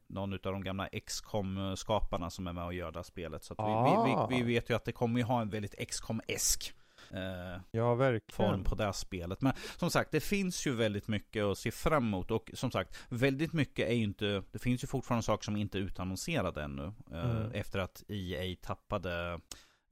[0.06, 3.44] någon av de gamla XCOM skaparna som är med och gör det här spelet.
[3.44, 4.28] Så ah.
[4.28, 6.74] vi, vi, vi, vi, vet ju att det kommer ju ha en väldigt XCOM-esk
[7.14, 8.36] eh, ja, verkligen.
[8.36, 9.40] form på det spelet.
[9.40, 12.30] Men som sagt, det finns ju väldigt mycket att se fram emot.
[12.30, 15.78] Och som sagt, väldigt mycket är ju inte, det finns ju fortfarande saker som inte
[15.78, 16.92] är utannonserade ännu.
[17.12, 17.52] Eh, mm.
[17.52, 19.40] Efter att EA tappade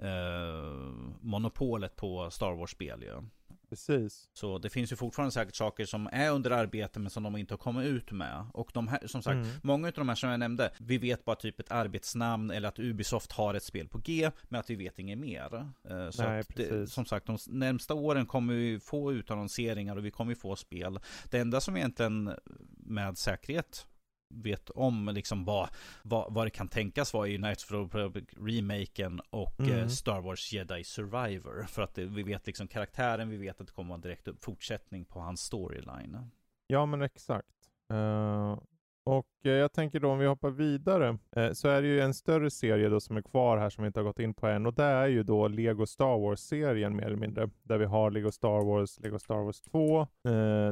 [0.03, 0.73] eh,
[1.21, 3.23] monopolet på Star Wars-spel ju.
[3.69, 4.29] Precis.
[4.33, 7.55] Så det finns ju fortfarande säkert saker som är under arbete men som de inte
[7.55, 8.47] har kommit ut med.
[8.55, 9.49] Och de här, som sagt, Mm.
[9.63, 12.79] många av de här som jag nämnde, vi vet bara typ ett arbetsnamn eller att
[12.79, 15.55] Ubisoft har ett spel på G, men att vi vet inget mer.
[15.89, 16.93] Eh, Så Nej, det, precis.
[16.95, 20.99] som sagt, de närmsta åren kommer vi få utannonseringar och vi kommer få spel.
[21.31, 22.31] Det enda som egentligen
[22.77, 23.87] med säkerhet
[24.31, 25.69] vet om liksom vad,
[26.03, 29.79] vad, vad det kan tänkas vara i Knights of the Republic remaken och Mm.
[29.79, 31.63] eh, Star Wars Jedi Survivor.
[31.69, 35.05] För att vi vet liksom karaktären, vi vet att det kommer vara en direkt fortsättning
[35.05, 36.31] på hans storyline.
[36.67, 37.49] Ja, men exakt.
[37.91, 38.59] Eh,
[39.17, 42.15] och eh, jag tänker då om vi hoppar vidare eh, så är det ju en
[42.15, 44.67] större serie då som är kvar här som vi inte har gått in på än
[44.67, 47.51] och det är ju då Lego Star Wars-serien mer eller mindre.
[47.63, 50.07] Där vi har Lego Star Wars, Lego Star Wars 2, eh,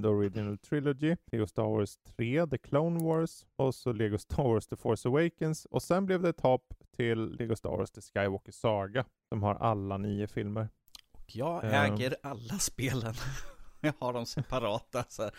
[0.02, 4.66] The Original Trilogy, Lego Star Wars 3, The Clone Wars och så Lego Star Wars
[4.66, 8.52] The Force Awakens och sen blev det ett hopp till Lego Star Wars The Skywalker
[8.52, 10.68] Saga som har alla nio filmer.
[11.12, 11.68] Och jag Ja.
[11.68, 13.14] äger alla spelen.
[13.80, 15.30] jag har dem separata så här.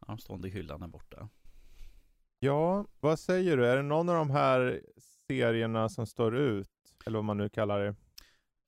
[0.00, 1.28] Ja, De stående i hyllan där borta.
[2.38, 3.66] Ja, vad säger du?
[3.66, 4.80] Är det någon av de här
[5.26, 6.68] serierna som står ut?
[7.06, 7.94] Eller vad man nu kallar det.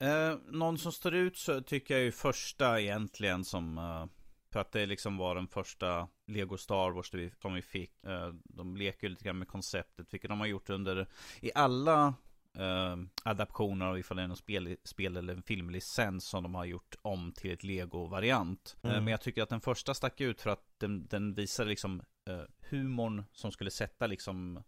[0.06, 4.06] Eh, någon som står ut så tycker jag ju första egentligen som eh,
[4.52, 7.12] för att det liksom var den första Lego Star Wars
[7.42, 8.04] som vi fick.
[8.04, 11.08] Eh, de leker ju lite grann med konceptet, vilket de har gjort under
[11.40, 12.14] i alla
[12.58, 16.64] eh, adaptioner av ifall det är någon spel, spel eller en filmlicens som de har
[16.64, 18.76] gjort om till ett Lego-variant.
[18.82, 19.04] Eh, Mm.
[19.04, 22.42] men jag tycker att den första stack ut för att den, den visar liksom eh,
[22.70, 24.62] humorn som skulle sätta liksom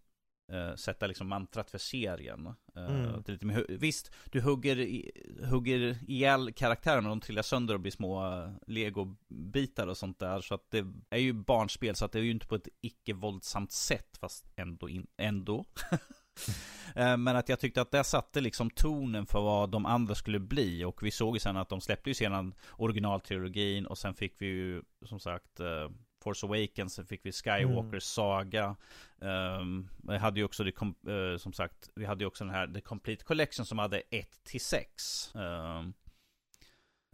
[0.51, 2.45] eh, sätta liksom mantrat för serien.
[2.75, 3.23] Eh, Mm.
[3.27, 5.11] lite hu- visst, du hugger, i,
[5.49, 10.41] hugger ihjäl karaktärerna de trillar sönder och blir små eh, legobitar och sånt där.
[10.41, 13.71] Så att det är ju barnspel så att det är ju inte på ett icke-våldsamt
[13.71, 14.89] sätt fast ändå.
[14.89, 15.65] In, ändå.
[16.95, 20.39] Eh, Men att jag tyckte att det satte liksom tonen för vad de andra skulle
[20.39, 20.83] bli.
[20.83, 23.85] Och vi såg ju sen att de släppte ju sedan originaltrilogin.
[23.85, 25.89] Och sen fick vi ju som sagt eh,
[26.23, 28.01] Force Awakens, sen fick vi Skywalker Mm.
[28.01, 28.75] Saga.
[29.19, 32.67] Um, Vi hade ju också det eh, som sagt Vi hade ju också den här
[32.67, 35.93] The Complete Collection som hade 1 till 6 Ehm,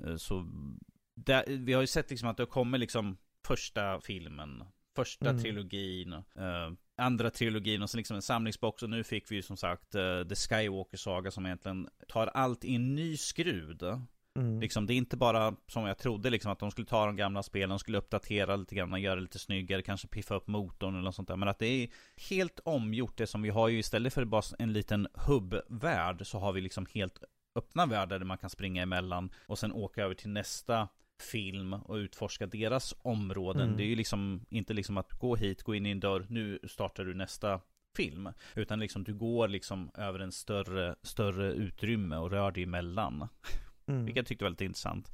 [0.03, 0.47] eh, Så
[1.15, 4.63] där, vi har ju sett liksom att det kommer liksom första filmen
[4.97, 5.41] Första Mm.
[5.41, 9.57] trilogin, eh, andra trilogin och sen liksom en samlingsbox och nu fick vi ju som
[9.57, 13.83] sagt eh, The Skywalker Saga som egentligen tar allt i en ny skrud.
[14.37, 14.59] Mm.
[14.59, 17.43] Liksom, det är inte bara som jag trodde liksom att de skulle ta de gamla
[17.43, 21.03] spelen, de skulle uppdatera lite grann, göra det lite snyggare, kanske piffa upp motorn eller
[21.03, 21.35] något sånt där.
[21.35, 21.89] Men att det är
[22.29, 26.53] helt omgjort det som vi har ju istället för bara en liten hubbvärld så har
[26.53, 27.23] vi liksom helt
[27.55, 30.87] öppna världar där man kan springa emellan och sen åka över till nästa
[31.19, 33.61] film och utforska deras områden.
[33.63, 33.77] Mm.
[33.77, 36.59] Det är ju liksom inte liksom att gå hit, gå in i en dörr, nu
[36.63, 37.61] startar du nästa
[37.95, 38.29] film.
[38.55, 43.27] Utan liksom du går liksom över en större, större utrymme och rör dig emellan.
[43.87, 44.05] Mm.
[44.05, 45.11] Vilket jag tyckte var lite intressant.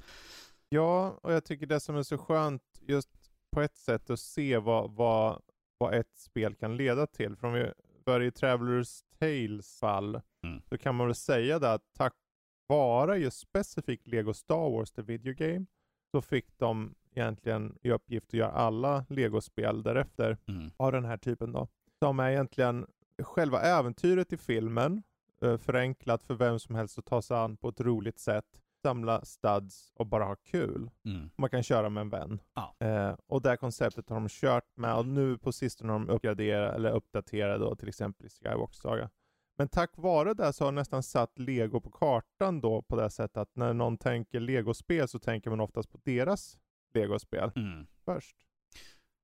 [0.68, 3.10] Ja, och jag tycker det som är så skönt just
[3.50, 5.42] på ett sätt att se vad, vad,
[5.78, 7.36] vad ett spel kan leda till.
[7.36, 7.72] För om vi
[8.04, 10.62] börjar i Travelers Tales fall Mm.
[10.68, 12.14] så kan man väl säga det att tack
[12.66, 15.66] vare just specifikt Lego Star Wars The Video Game
[16.14, 20.70] så fick de egentligen i uppgift att göra alla Lego-spel därefter Mm.
[20.76, 21.68] av den här typen då.
[21.98, 22.86] Som är egentligen
[23.22, 25.02] själva äventyret i filmen,
[25.42, 28.44] eh, förenklat för vem som helst att ta sig an på ett roligt sätt,
[28.82, 30.90] samla studs och bara ha kul.
[31.04, 31.30] Mm.
[31.36, 32.38] Man kan köra med en vän.
[32.54, 32.74] Ja.
[32.86, 36.08] Eh, och det här konceptet har de kört med och nu på sistone har de
[36.08, 39.10] uppgraderat eller uppdaterat då till exempel i Skywalker Saga.
[39.56, 43.36] Men tack vare det så har nästan satt Lego på kartan då på det sättet
[43.36, 46.58] att när någon tänker Lego-spel så tänker man oftast på deras
[46.94, 47.86] Lego-spel Mm.
[48.04, 48.36] först.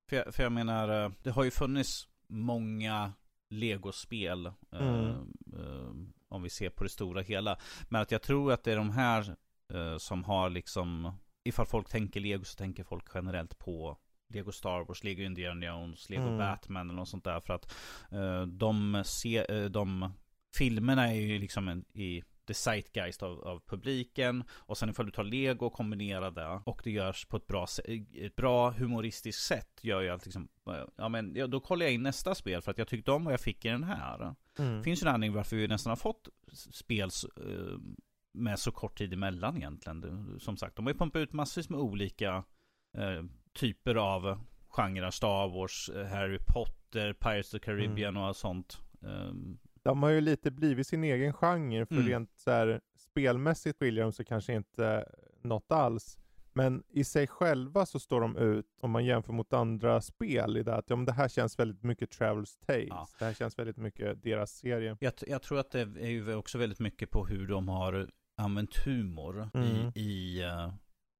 [0.09, 3.13] För, jag, för jag menar, eh, det har ju funnits många
[3.51, 4.47] Lego-spel.
[4.47, 5.13] eh, Mm.
[5.57, 5.93] eh,
[6.29, 7.59] om vi ser på det stora hela.
[7.89, 9.37] Men att jag tror att det är de här
[9.73, 11.13] eh, som har liksom,
[11.45, 13.99] ifall folk tänker Lego så tänker folk generellt på
[14.31, 16.39] Lego Star Wars, Lego Indiana Jones, Lego Mm.
[16.39, 17.41] Batman eller något sånt där.
[17.41, 17.75] För att
[18.13, 20.13] eh, de, se, eh, de
[20.55, 24.45] filmerna är ju liksom en, i the zeitgeist av, av publiken.
[24.51, 27.67] Och sen ifall du tar Lego och kombinerar det och det görs på ett bra,
[28.15, 31.93] ett bra humoristiskt sätt gör ju att liksom, eh, ja men ja, då kollar jag
[31.95, 34.35] in nästa spel för att jag tyckte om vad jag fick i den här.
[34.59, 34.83] Mm.
[34.85, 37.79] Finns ju en anledning varför vi nästan har fått spel eh,
[38.33, 40.37] med så kort tid emellan egentligen.
[40.41, 42.45] Som sagt, de har ju pumpat ut massvis med olika
[42.97, 43.23] eh,
[43.53, 44.39] typer av
[44.69, 45.11] genrer.
[45.11, 48.81] Star Wars, eh, Harry Potter, Pirates of the Caribbean och allt sånt.
[49.03, 52.07] Ehm, De har ju lite blivit sin egen genre, för Mm.
[52.09, 55.09] rent så här, spelmässigt skiljer de sig kanske inte
[55.43, 56.17] något alls.
[56.53, 60.63] Men i sig själva så står de ut, om man jämför mot andra spel, i
[60.63, 62.87] det att ja, men det här känns väldigt mycket Travels Tales.
[62.89, 63.09] Ja.
[63.19, 64.97] Det här känns väldigt mycket deras serie.
[65.01, 68.77] Jag, jag tror att det är ju också väldigt mycket på hur de har använt
[68.87, 69.67] humor Mm.
[69.67, 70.73] i, i, eh,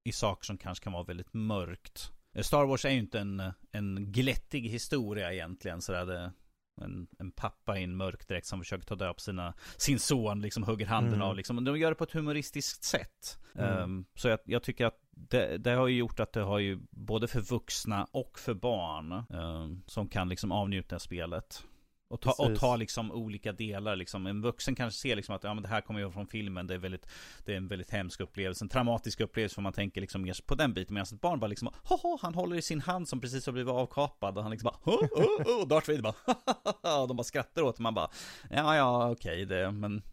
[0.05, 2.13] i saker som kanske kan vara väldigt mörkt.
[2.35, 5.83] Eh, Star Wars är ju inte en, en glättig historia egentligen.
[5.83, 6.33] Så det,
[6.81, 10.41] en, en pappa i en mörk dräkt som försöker ta död på sina, sin son,
[10.41, 11.27] liksom hugger handen Mm.
[11.27, 11.37] av.
[11.37, 11.65] Liksom.
[11.65, 13.39] De gör det på ett humoristiskt sätt.
[13.55, 13.79] Mm.
[13.79, 16.79] Ehm, så jag, jag tycker att det, det har ju gjort att det har ju
[16.91, 21.65] både för vuxna och för barn ehm, som kan liksom avnjuta spelet.
[22.11, 24.27] Och ta, och ta liksom olika delar liksom.
[24.27, 26.67] En vuxen kanske ser liksom att ja, men det här kommer ju från filmen.
[26.67, 27.07] Det är, väldigt,
[27.45, 28.65] det är en väldigt hemsk upplevelse.
[28.65, 30.95] En traumatisk upplevelse för man tänker liksom mer på den biten.
[30.95, 33.73] Medan ett barn bara liksom Haha, han håller i sin hand som precis har blivit
[33.73, 34.37] avkapad.
[34.37, 37.63] Och han liksom bara "Hå, hå, hå", Och Darth Vader bara och de bara skrattar
[37.63, 37.83] åt det.
[37.83, 38.11] Man bara
[38.51, 40.03] Ja, ja, okej det, men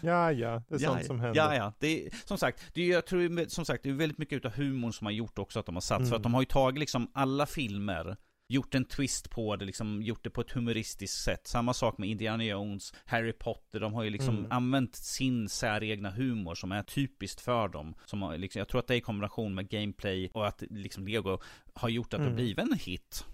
[0.00, 1.40] Ja, ja, det är ja, sånt som händer.
[1.40, 1.72] Ja, ja.
[1.78, 4.52] Det är, som sagt, det är, jag tror som sagt, det är väldigt mycket utav
[4.52, 5.98] humorn som har gjort också att de har satt.
[5.98, 6.16] För Mm.
[6.16, 8.16] att de har ju tagit liksom alla filmer,
[8.48, 11.46] gjort en twist på det, liksom gjort det på ett humoristiskt sätt.
[11.46, 14.52] Samma sak med Indiana Jones, Harry Potter, de har ju liksom Mm.
[14.52, 17.94] använt sin säregna humor som är typiskt för dem.
[18.04, 21.08] Som har, liksom, jag tror att det är i kombination med gameplay och att liksom
[21.08, 21.38] Lego
[21.74, 22.32] har gjort att det Mm.
[22.32, 23.24] har blivit en hit.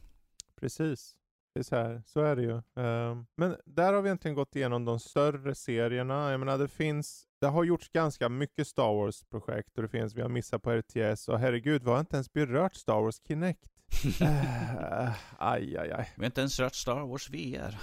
[0.61, 1.17] Precis.
[1.55, 2.63] Det är så här, så är det ju.
[2.83, 6.31] Ehm, men där har vi egentligen gått igenom de större serierna.
[6.31, 10.23] Jag menar det finns, det har gjorts ganska mycket Star Wars-projekt och det finns, vi
[10.23, 13.72] har missat på RTS och herregud, vi har inte ens berört Star Wars Kinect.
[14.21, 16.13] Eh, aj, aj, aj.
[16.17, 17.77] Vi har inte ens rört Star Wars VR.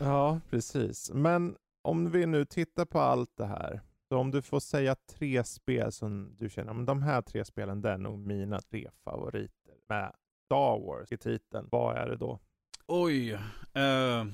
[0.00, 1.10] Ja, precis.
[1.14, 3.80] Men om vi nu tittar på allt det här.
[4.08, 7.80] Så om du får säga tre spel som du känner, men de här tre spelen,
[7.82, 9.74] det är nog mina tre favoriter.
[9.88, 10.12] Med
[10.44, 12.40] Star Wars i titeln, vad är det då?
[12.86, 13.32] Oj.
[13.32, 14.24] eh,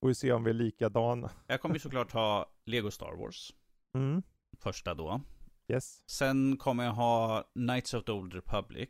[0.00, 1.30] Får vi se om vi är likadana.
[1.46, 3.54] jag kommer ju såklart ha Lego Star Wars.
[3.94, 4.22] Mm.
[4.58, 5.20] Första då.
[5.68, 6.02] Yes.
[6.06, 8.88] Sen kommer jag ha Knights of the Old Republic.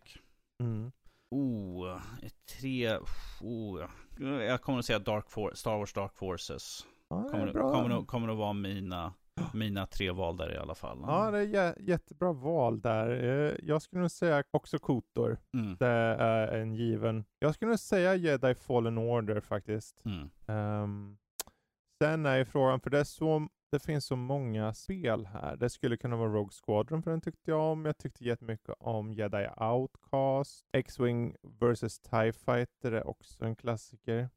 [0.61, 0.93] Mm.
[1.35, 2.01] Oh,
[2.61, 2.99] tre...
[3.41, 3.81] Oh,
[4.21, 6.87] jag kommer att säga Dark For- Star Wars Dark Forces.
[7.09, 7.73] Ja, Kommer, bra.
[7.73, 9.15] kommer, nog- kommer att vara mina,
[9.55, 10.99] mina tre val där i alla fall.
[11.07, 13.11] Ja, det är jä- jättebra val där.
[13.11, 15.39] Eh, Jag skulle nog säga också Kotor.
[15.55, 15.87] Mm, Det
[16.19, 17.25] är en given.
[17.39, 20.03] Jag skulle nog säga Jedi Fallen Order faktiskt.
[20.05, 21.17] mm, Ehm,
[22.03, 25.57] sen är ju frågan, för det, är så, det finns så många spel här.
[25.57, 27.85] Det skulle kunna vara Rogue Squadron, för den tyckte jag om.
[27.85, 30.67] Jag tyckte jättemycket om Jedi Outcast.
[30.73, 34.29] X-Wing vs TIE Fighter är också en klassiker.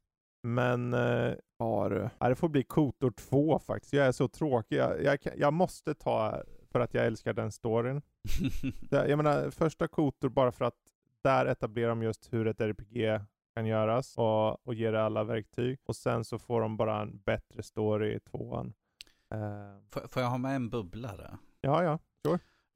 [0.42, 2.08] Men, eh, ja du.
[2.18, 3.92] Ja, det får bli Kotor 2 faktiskt.
[3.92, 4.76] Jag är så tråkig.
[4.76, 8.02] Jag, jag, jag måste ta, för att jag älskar den storyn.
[8.90, 10.78] Jag menar, första Kotor bara för att
[11.22, 13.20] där etablerar de just hur ett RPG
[13.54, 15.78] kan göras och, och ger alla verktyg.
[15.84, 18.74] Och sen så får de bara en bättre story i tvåan.
[19.34, 19.38] Eh,
[19.90, 21.38] Får, får jag ha med en bubblare?
[21.60, 21.98] ja, ja.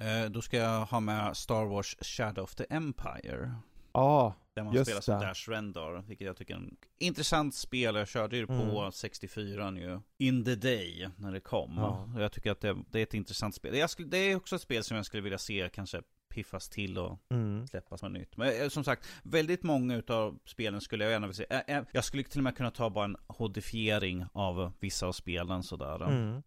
[0.02, 3.54] Eh, då ska jag ha med Star Wars Shadow of the Empire.
[3.92, 5.20] Ja, Där man Just spelar som.
[5.20, 6.02] Dash Rendar.
[6.02, 7.94] Vilket jag tycker är en intressant spel.
[7.94, 8.92] Jag körde ju det på Mm.
[8.92, 10.00] 64 nu.
[10.18, 11.78] In the day när det kom.
[12.14, 13.88] Och jag tycker att det, det är ett intressant spel.
[13.88, 16.02] Skulle, det är också ett spel som jag skulle vilja se kanske
[16.34, 18.36] piffas till och mm, släppas med nytt.
[18.36, 21.54] Men eh, som sagt, väldigt många utav spelen skulle jag gärna vilja se.
[21.68, 25.12] Eh, eh, Jag skulle till och med kunna ta bara en hodifiering av vissa av
[25.12, 26.04] spelen sådär.
[26.08, 26.42] mm,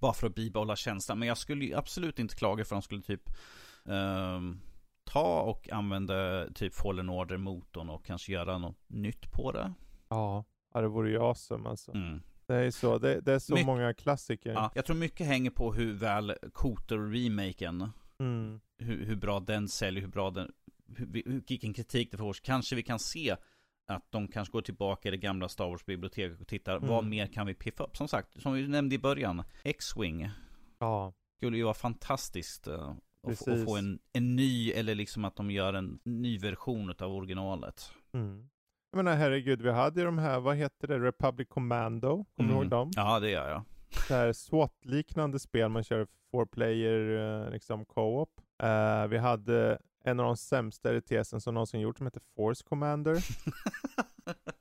[0.00, 1.18] Bara för att bibehålla känslan.
[1.18, 3.22] Men jag skulle absolut inte klaga för de skulle typ
[3.88, 4.60] ehm,
[5.04, 9.72] ta och använda typ Fallen Order-motorn och kanske göra något nytt på det.
[10.08, 10.44] ja.
[10.74, 11.92] ja, det vore ju awesome alltså.
[11.94, 12.22] Mm.
[12.46, 14.52] Det är så, det, det är så My- många klassiker.
[14.52, 17.88] Ja, jag tror mycket hänger på hur väl Kotor-remaken,
[18.22, 20.52] Mm, hur, hur bra den säljer, hur bra den,
[20.96, 21.06] hur,
[21.48, 22.32] vilken kritik det får.
[22.42, 23.36] Kanske vi kan se
[23.86, 26.88] att de kanske går tillbaka i det gamla Star Wars-biblioteket och tittar, Mm.
[26.88, 27.96] vad mer kan vi piffa upp?
[27.96, 30.30] Som sagt, som vi nämnde i början, X-Wing
[30.78, 32.66] ja, skulle ju vara fantastiskt.
[32.66, 32.88] eh,
[33.28, 33.64] att få- Precis.
[33.64, 37.92] få en, en ny, eller liksom att de gör en ny version av originalet.
[38.12, 38.48] mm.
[38.94, 42.10] Jag menar herregud, vi hade ju de här, vad heter det, Republic Commando?
[42.10, 42.56] Kommer du Mm.
[42.56, 42.90] ihåg dem?
[42.96, 43.64] Ja, det gör jag.
[44.08, 48.40] Det här SWAT-liknande spel man kör four player eh, liksom co-op.
[48.62, 53.24] Eh, vi hade en av de sämsta RTSen som någonsin gjort som heter Force Commander.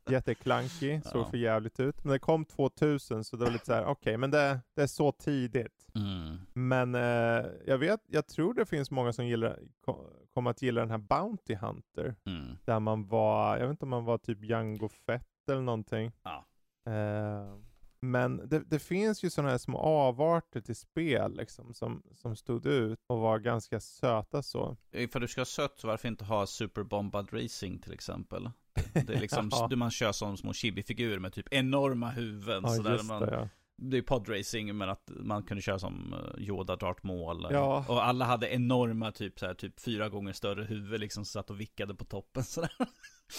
[0.09, 1.25] Jätteklanky, såg Ja.
[1.29, 2.03] för jävligt ut.
[2.03, 4.87] Men det kom 2000 så det var lite så här, okej, men det, det är
[4.87, 5.87] så tidigt.
[5.95, 6.37] Mm.
[6.53, 10.81] Men eh, jag vet, jag tror det finns många som gillar, ko- kommer att gilla
[10.81, 12.15] den här Bounty Hunter.
[12.25, 12.57] Mm.
[12.65, 16.11] Där man var, jag vet inte om man var typ Django Fett eller någonting.
[16.23, 16.45] Ja.
[16.91, 17.55] Eh,
[18.01, 22.65] men det, det finns ju sådana här små avarter till spel liksom som, som stod
[22.65, 24.77] ut och var ganska söta så.
[24.91, 28.49] Ifall du ska ha sött, så varför inte ha Super Bombad Racing till exempel?
[28.93, 29.67] Det är liksom, Ja.
[29.69, 32.63] du man kör som små chibi-figurer med typ enorma huvuden.
[32.65, 33.49] Ja, så där just man, det ja.
[33.83, 37.45] Det är podracing, men att man kunde köra som eh, Yoda, Darth Maul.
[37.45, 37.85] eh, Ja.
[37.87, 41.49] Och alla hade enorma, typ så här, typ fyra gånger större huvud liksom, som satt
[41.49, 42.71] och vickade på toppen sådär.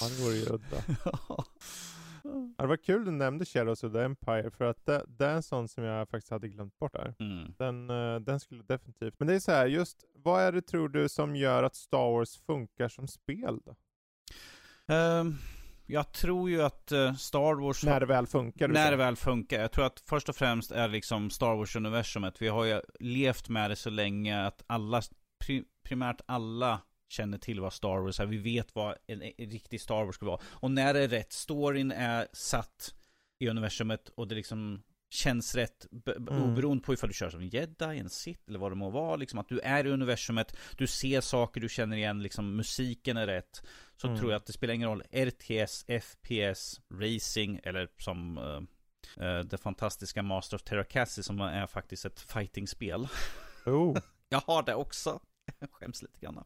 [0.00, 0.76] Ja, det vore ju udda.
[2.24, 5.34] Ja, det var kul du nämnde Shadows of the Empire för att det, det är
[5.34, 7.14] en sån som jag faktiskt hade glömt bort där.
[7.18, 7.54] Mm.
[7.58, 9.14] Den, eh, den skulle definitivt...
[9.18, 12.12] Men det är så här, just vad är det tror du som gör att Star
[12.12, 13.76] Wars funkar som spel då?
[14.94, 15.34] Ehm,
[15.86, 17.84] jag tror ju att eh, Star Wars...
[17.84, 18.68] När det väl funkar?
[18.68, 19.60] När det väl funkar.
[19.60, 22.42] Jag tror att först och främst är liksom Star Wars-universumet.
[22.42, 25.02] Vi har ju levt med det så länge att alla,
[25.38, 26.80] pri, primärt alla
[27.12, 28.26] känner till vad Star Wars är.
[28.26, 30.40] Vi vet vad en, en riktig Star Wars ska vara.
[30.44, 32.94] Och när det är rätt, storyn är satt
[33.38, 35.86] i universumet och det liksom känns rätt
[36.28, 36.42] Mm.
[36.42, 39.16] oberoende på ifall du kör som en jedi, en sith eller vad det må vara.
[39.16, 43.26] Liksom att du är i universumet, du ser saker du känner igen, liksom musiken är
[43.26, 43.62] rätt.
[43.96, 44.18] Så Mm.
[44.18, 45.02] tror jag att det spelar ingen roll.
[45.12, 52.04] RTS, FPS, racing eller som eh, eh, det fantastiska Master of Terracassi som är faktiskt
[52.04, 53.08] ett fightingspel.
[53.66, 53.98] Oh.
[54.28, 55.20] Jag har det också.
[55.72, 56.44] Skäms lite grann.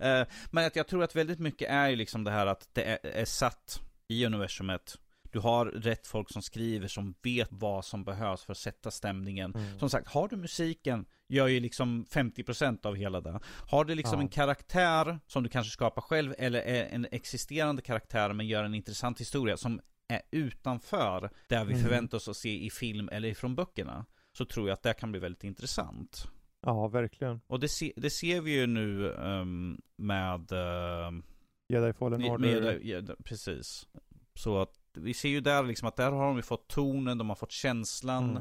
[0.00, 2.82] Eh, men att jag tror att väldigt mycket är ju liksom det här att det
[2.84, 4.98] är, är satt i universumet.
[5.30, 9.54] Du har rätt folk som skriver som vet vad som behövs för att sätta stämningen.
[9.54, 9.78] Mm.
[9.78, 13.40] Som sagt, har du musiken, gör ju liksom 50% av hela det.
[13.44, 14.22] Har du liksom Ja.
[14.22, 19.20] en karaktär som du kanske skapar själv, eller en existerande karaktär men gör en intressant
[19.20, 21.82] historia som är utanför det vi Mm.
[21.84, 24.06] förväntar oss att se i film eller från böckerna.
[24.32, 26.26] Så tror jag att det kan bli väldigt intressant.
[26.66, 27.40] Ja, verkligen.
[27.46, 30.52] Och det, se, det ser vi ju nu ehm, med...
[30.52, 31.22] ehm,
[31.72, 32.62] Jedi Fallen med, Order.
[32.62, 33.88] med ja, precis.
[34.34, 37.28] Så att vi ser ju där liksom att där har de ju fått tonen, de
[37.28, 38.38] har fått känslan,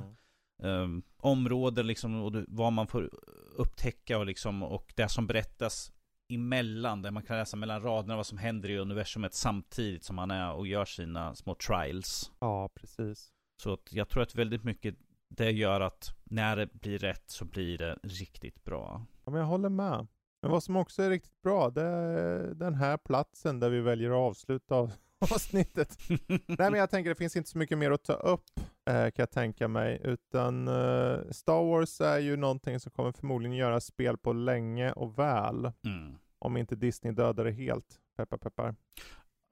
[0.64, 0.82] Mm.
[0.82, 3.10] um, områden liksom och vad man får
[3.56, 5.92] upptäcka och liksom och det som berättas
[6.34, 10.32] emellan, där man kan läsa mellan raderna vad som händer i universumet samtidigt som man
[10.32, 12.32] är och gör sina små trials.
[12.40, 13.32] Ja, precis.
[13.64, 14.96] Så att jag tror att väldigt mycket
[15.30, 19.06] det gör att när det blir rätt så blir det riktigt bra.
[19.26, 20.08] Ja, men jag håller med.
[20.42, 24.10] Men vad som också är riktigt bra, det är den här platsen där vi väljer
[24.10, 24.92] att avsluta av-
[25.32, 25.98] avsnittet.
[26.48, 28.44] Nej, men jag tänker det finns inte så mycket mer att ta upp,
[28.90, 33.58] eh, kan jag tänka mig, utan eh, Star Wars är ju någonting som kommer förmodligen
[33.58, 36.16] göra spel på länge och väl, Mm.
[36.40, 38.00] om inte Disney dödar det helt.
[38.18, 38.76] Peppar peppar.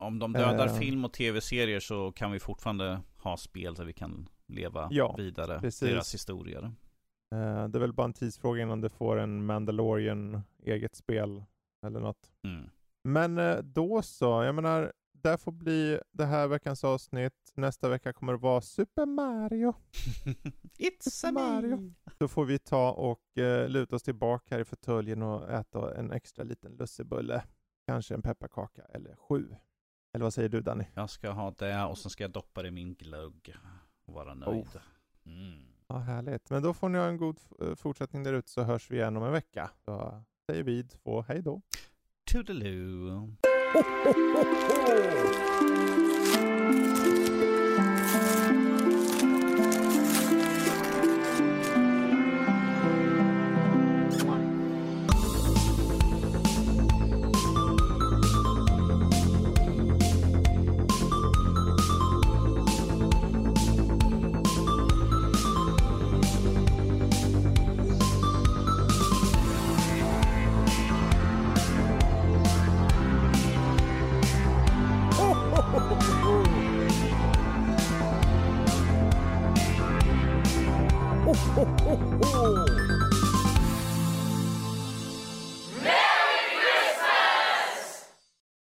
[0.04, 0.74] Om de dödar Eh.
[0.78, 5.60] film och tv-serier så kan vi fortfarande ha spel där vi kan leva Ja, vidare.
[5.60, 5.90] precis.
[5.90, 6.64] Deras historier.
[7.32, 11.44] Eh, det är väl bara en tidsfråga innan det får en Mandalorian eget spel
[11.86, 12.32] eller något.
[12.44, 12.70] Mm.
[13.04, 17.34] Men eh, då så, jag menar, det får bli det här veckans avsnitt.
[17.56, 19.74] Nästa vecka kommer det vara Super Mario.
[20.80, 21.94] It's a Mario.
[22.18, 26.12] Då får vi ta och eh, luta oss tillbaka här i fåtöljen och äta en
[26.12, 27.44] extra liten lussebulle.
[27.88, 29.56] Kanske en pepparkaka eller sju.
[30.14, 30.84] Eller vad säger du Danny?
[30.94, 33.56] Jag ska ha det och sen ska jag doppa det i min glögg
[34.06, 34.68] och vara nöjd.
[35.26, 35.66] Mm.
[35.88, 36.50] Ja, härligt.
[36.50, 39.18] Men då får ni ha en god eh, fortsättning där ute så hörs vi igen
[39.18, 39.70] om en vecka.
[39.86, 41.62] Så säger vi två hej då.
[42.32, 43.10] Toodaloo.
[43.74, 44.44] Ho, ho, ho,
[46.08, 46.13] ho!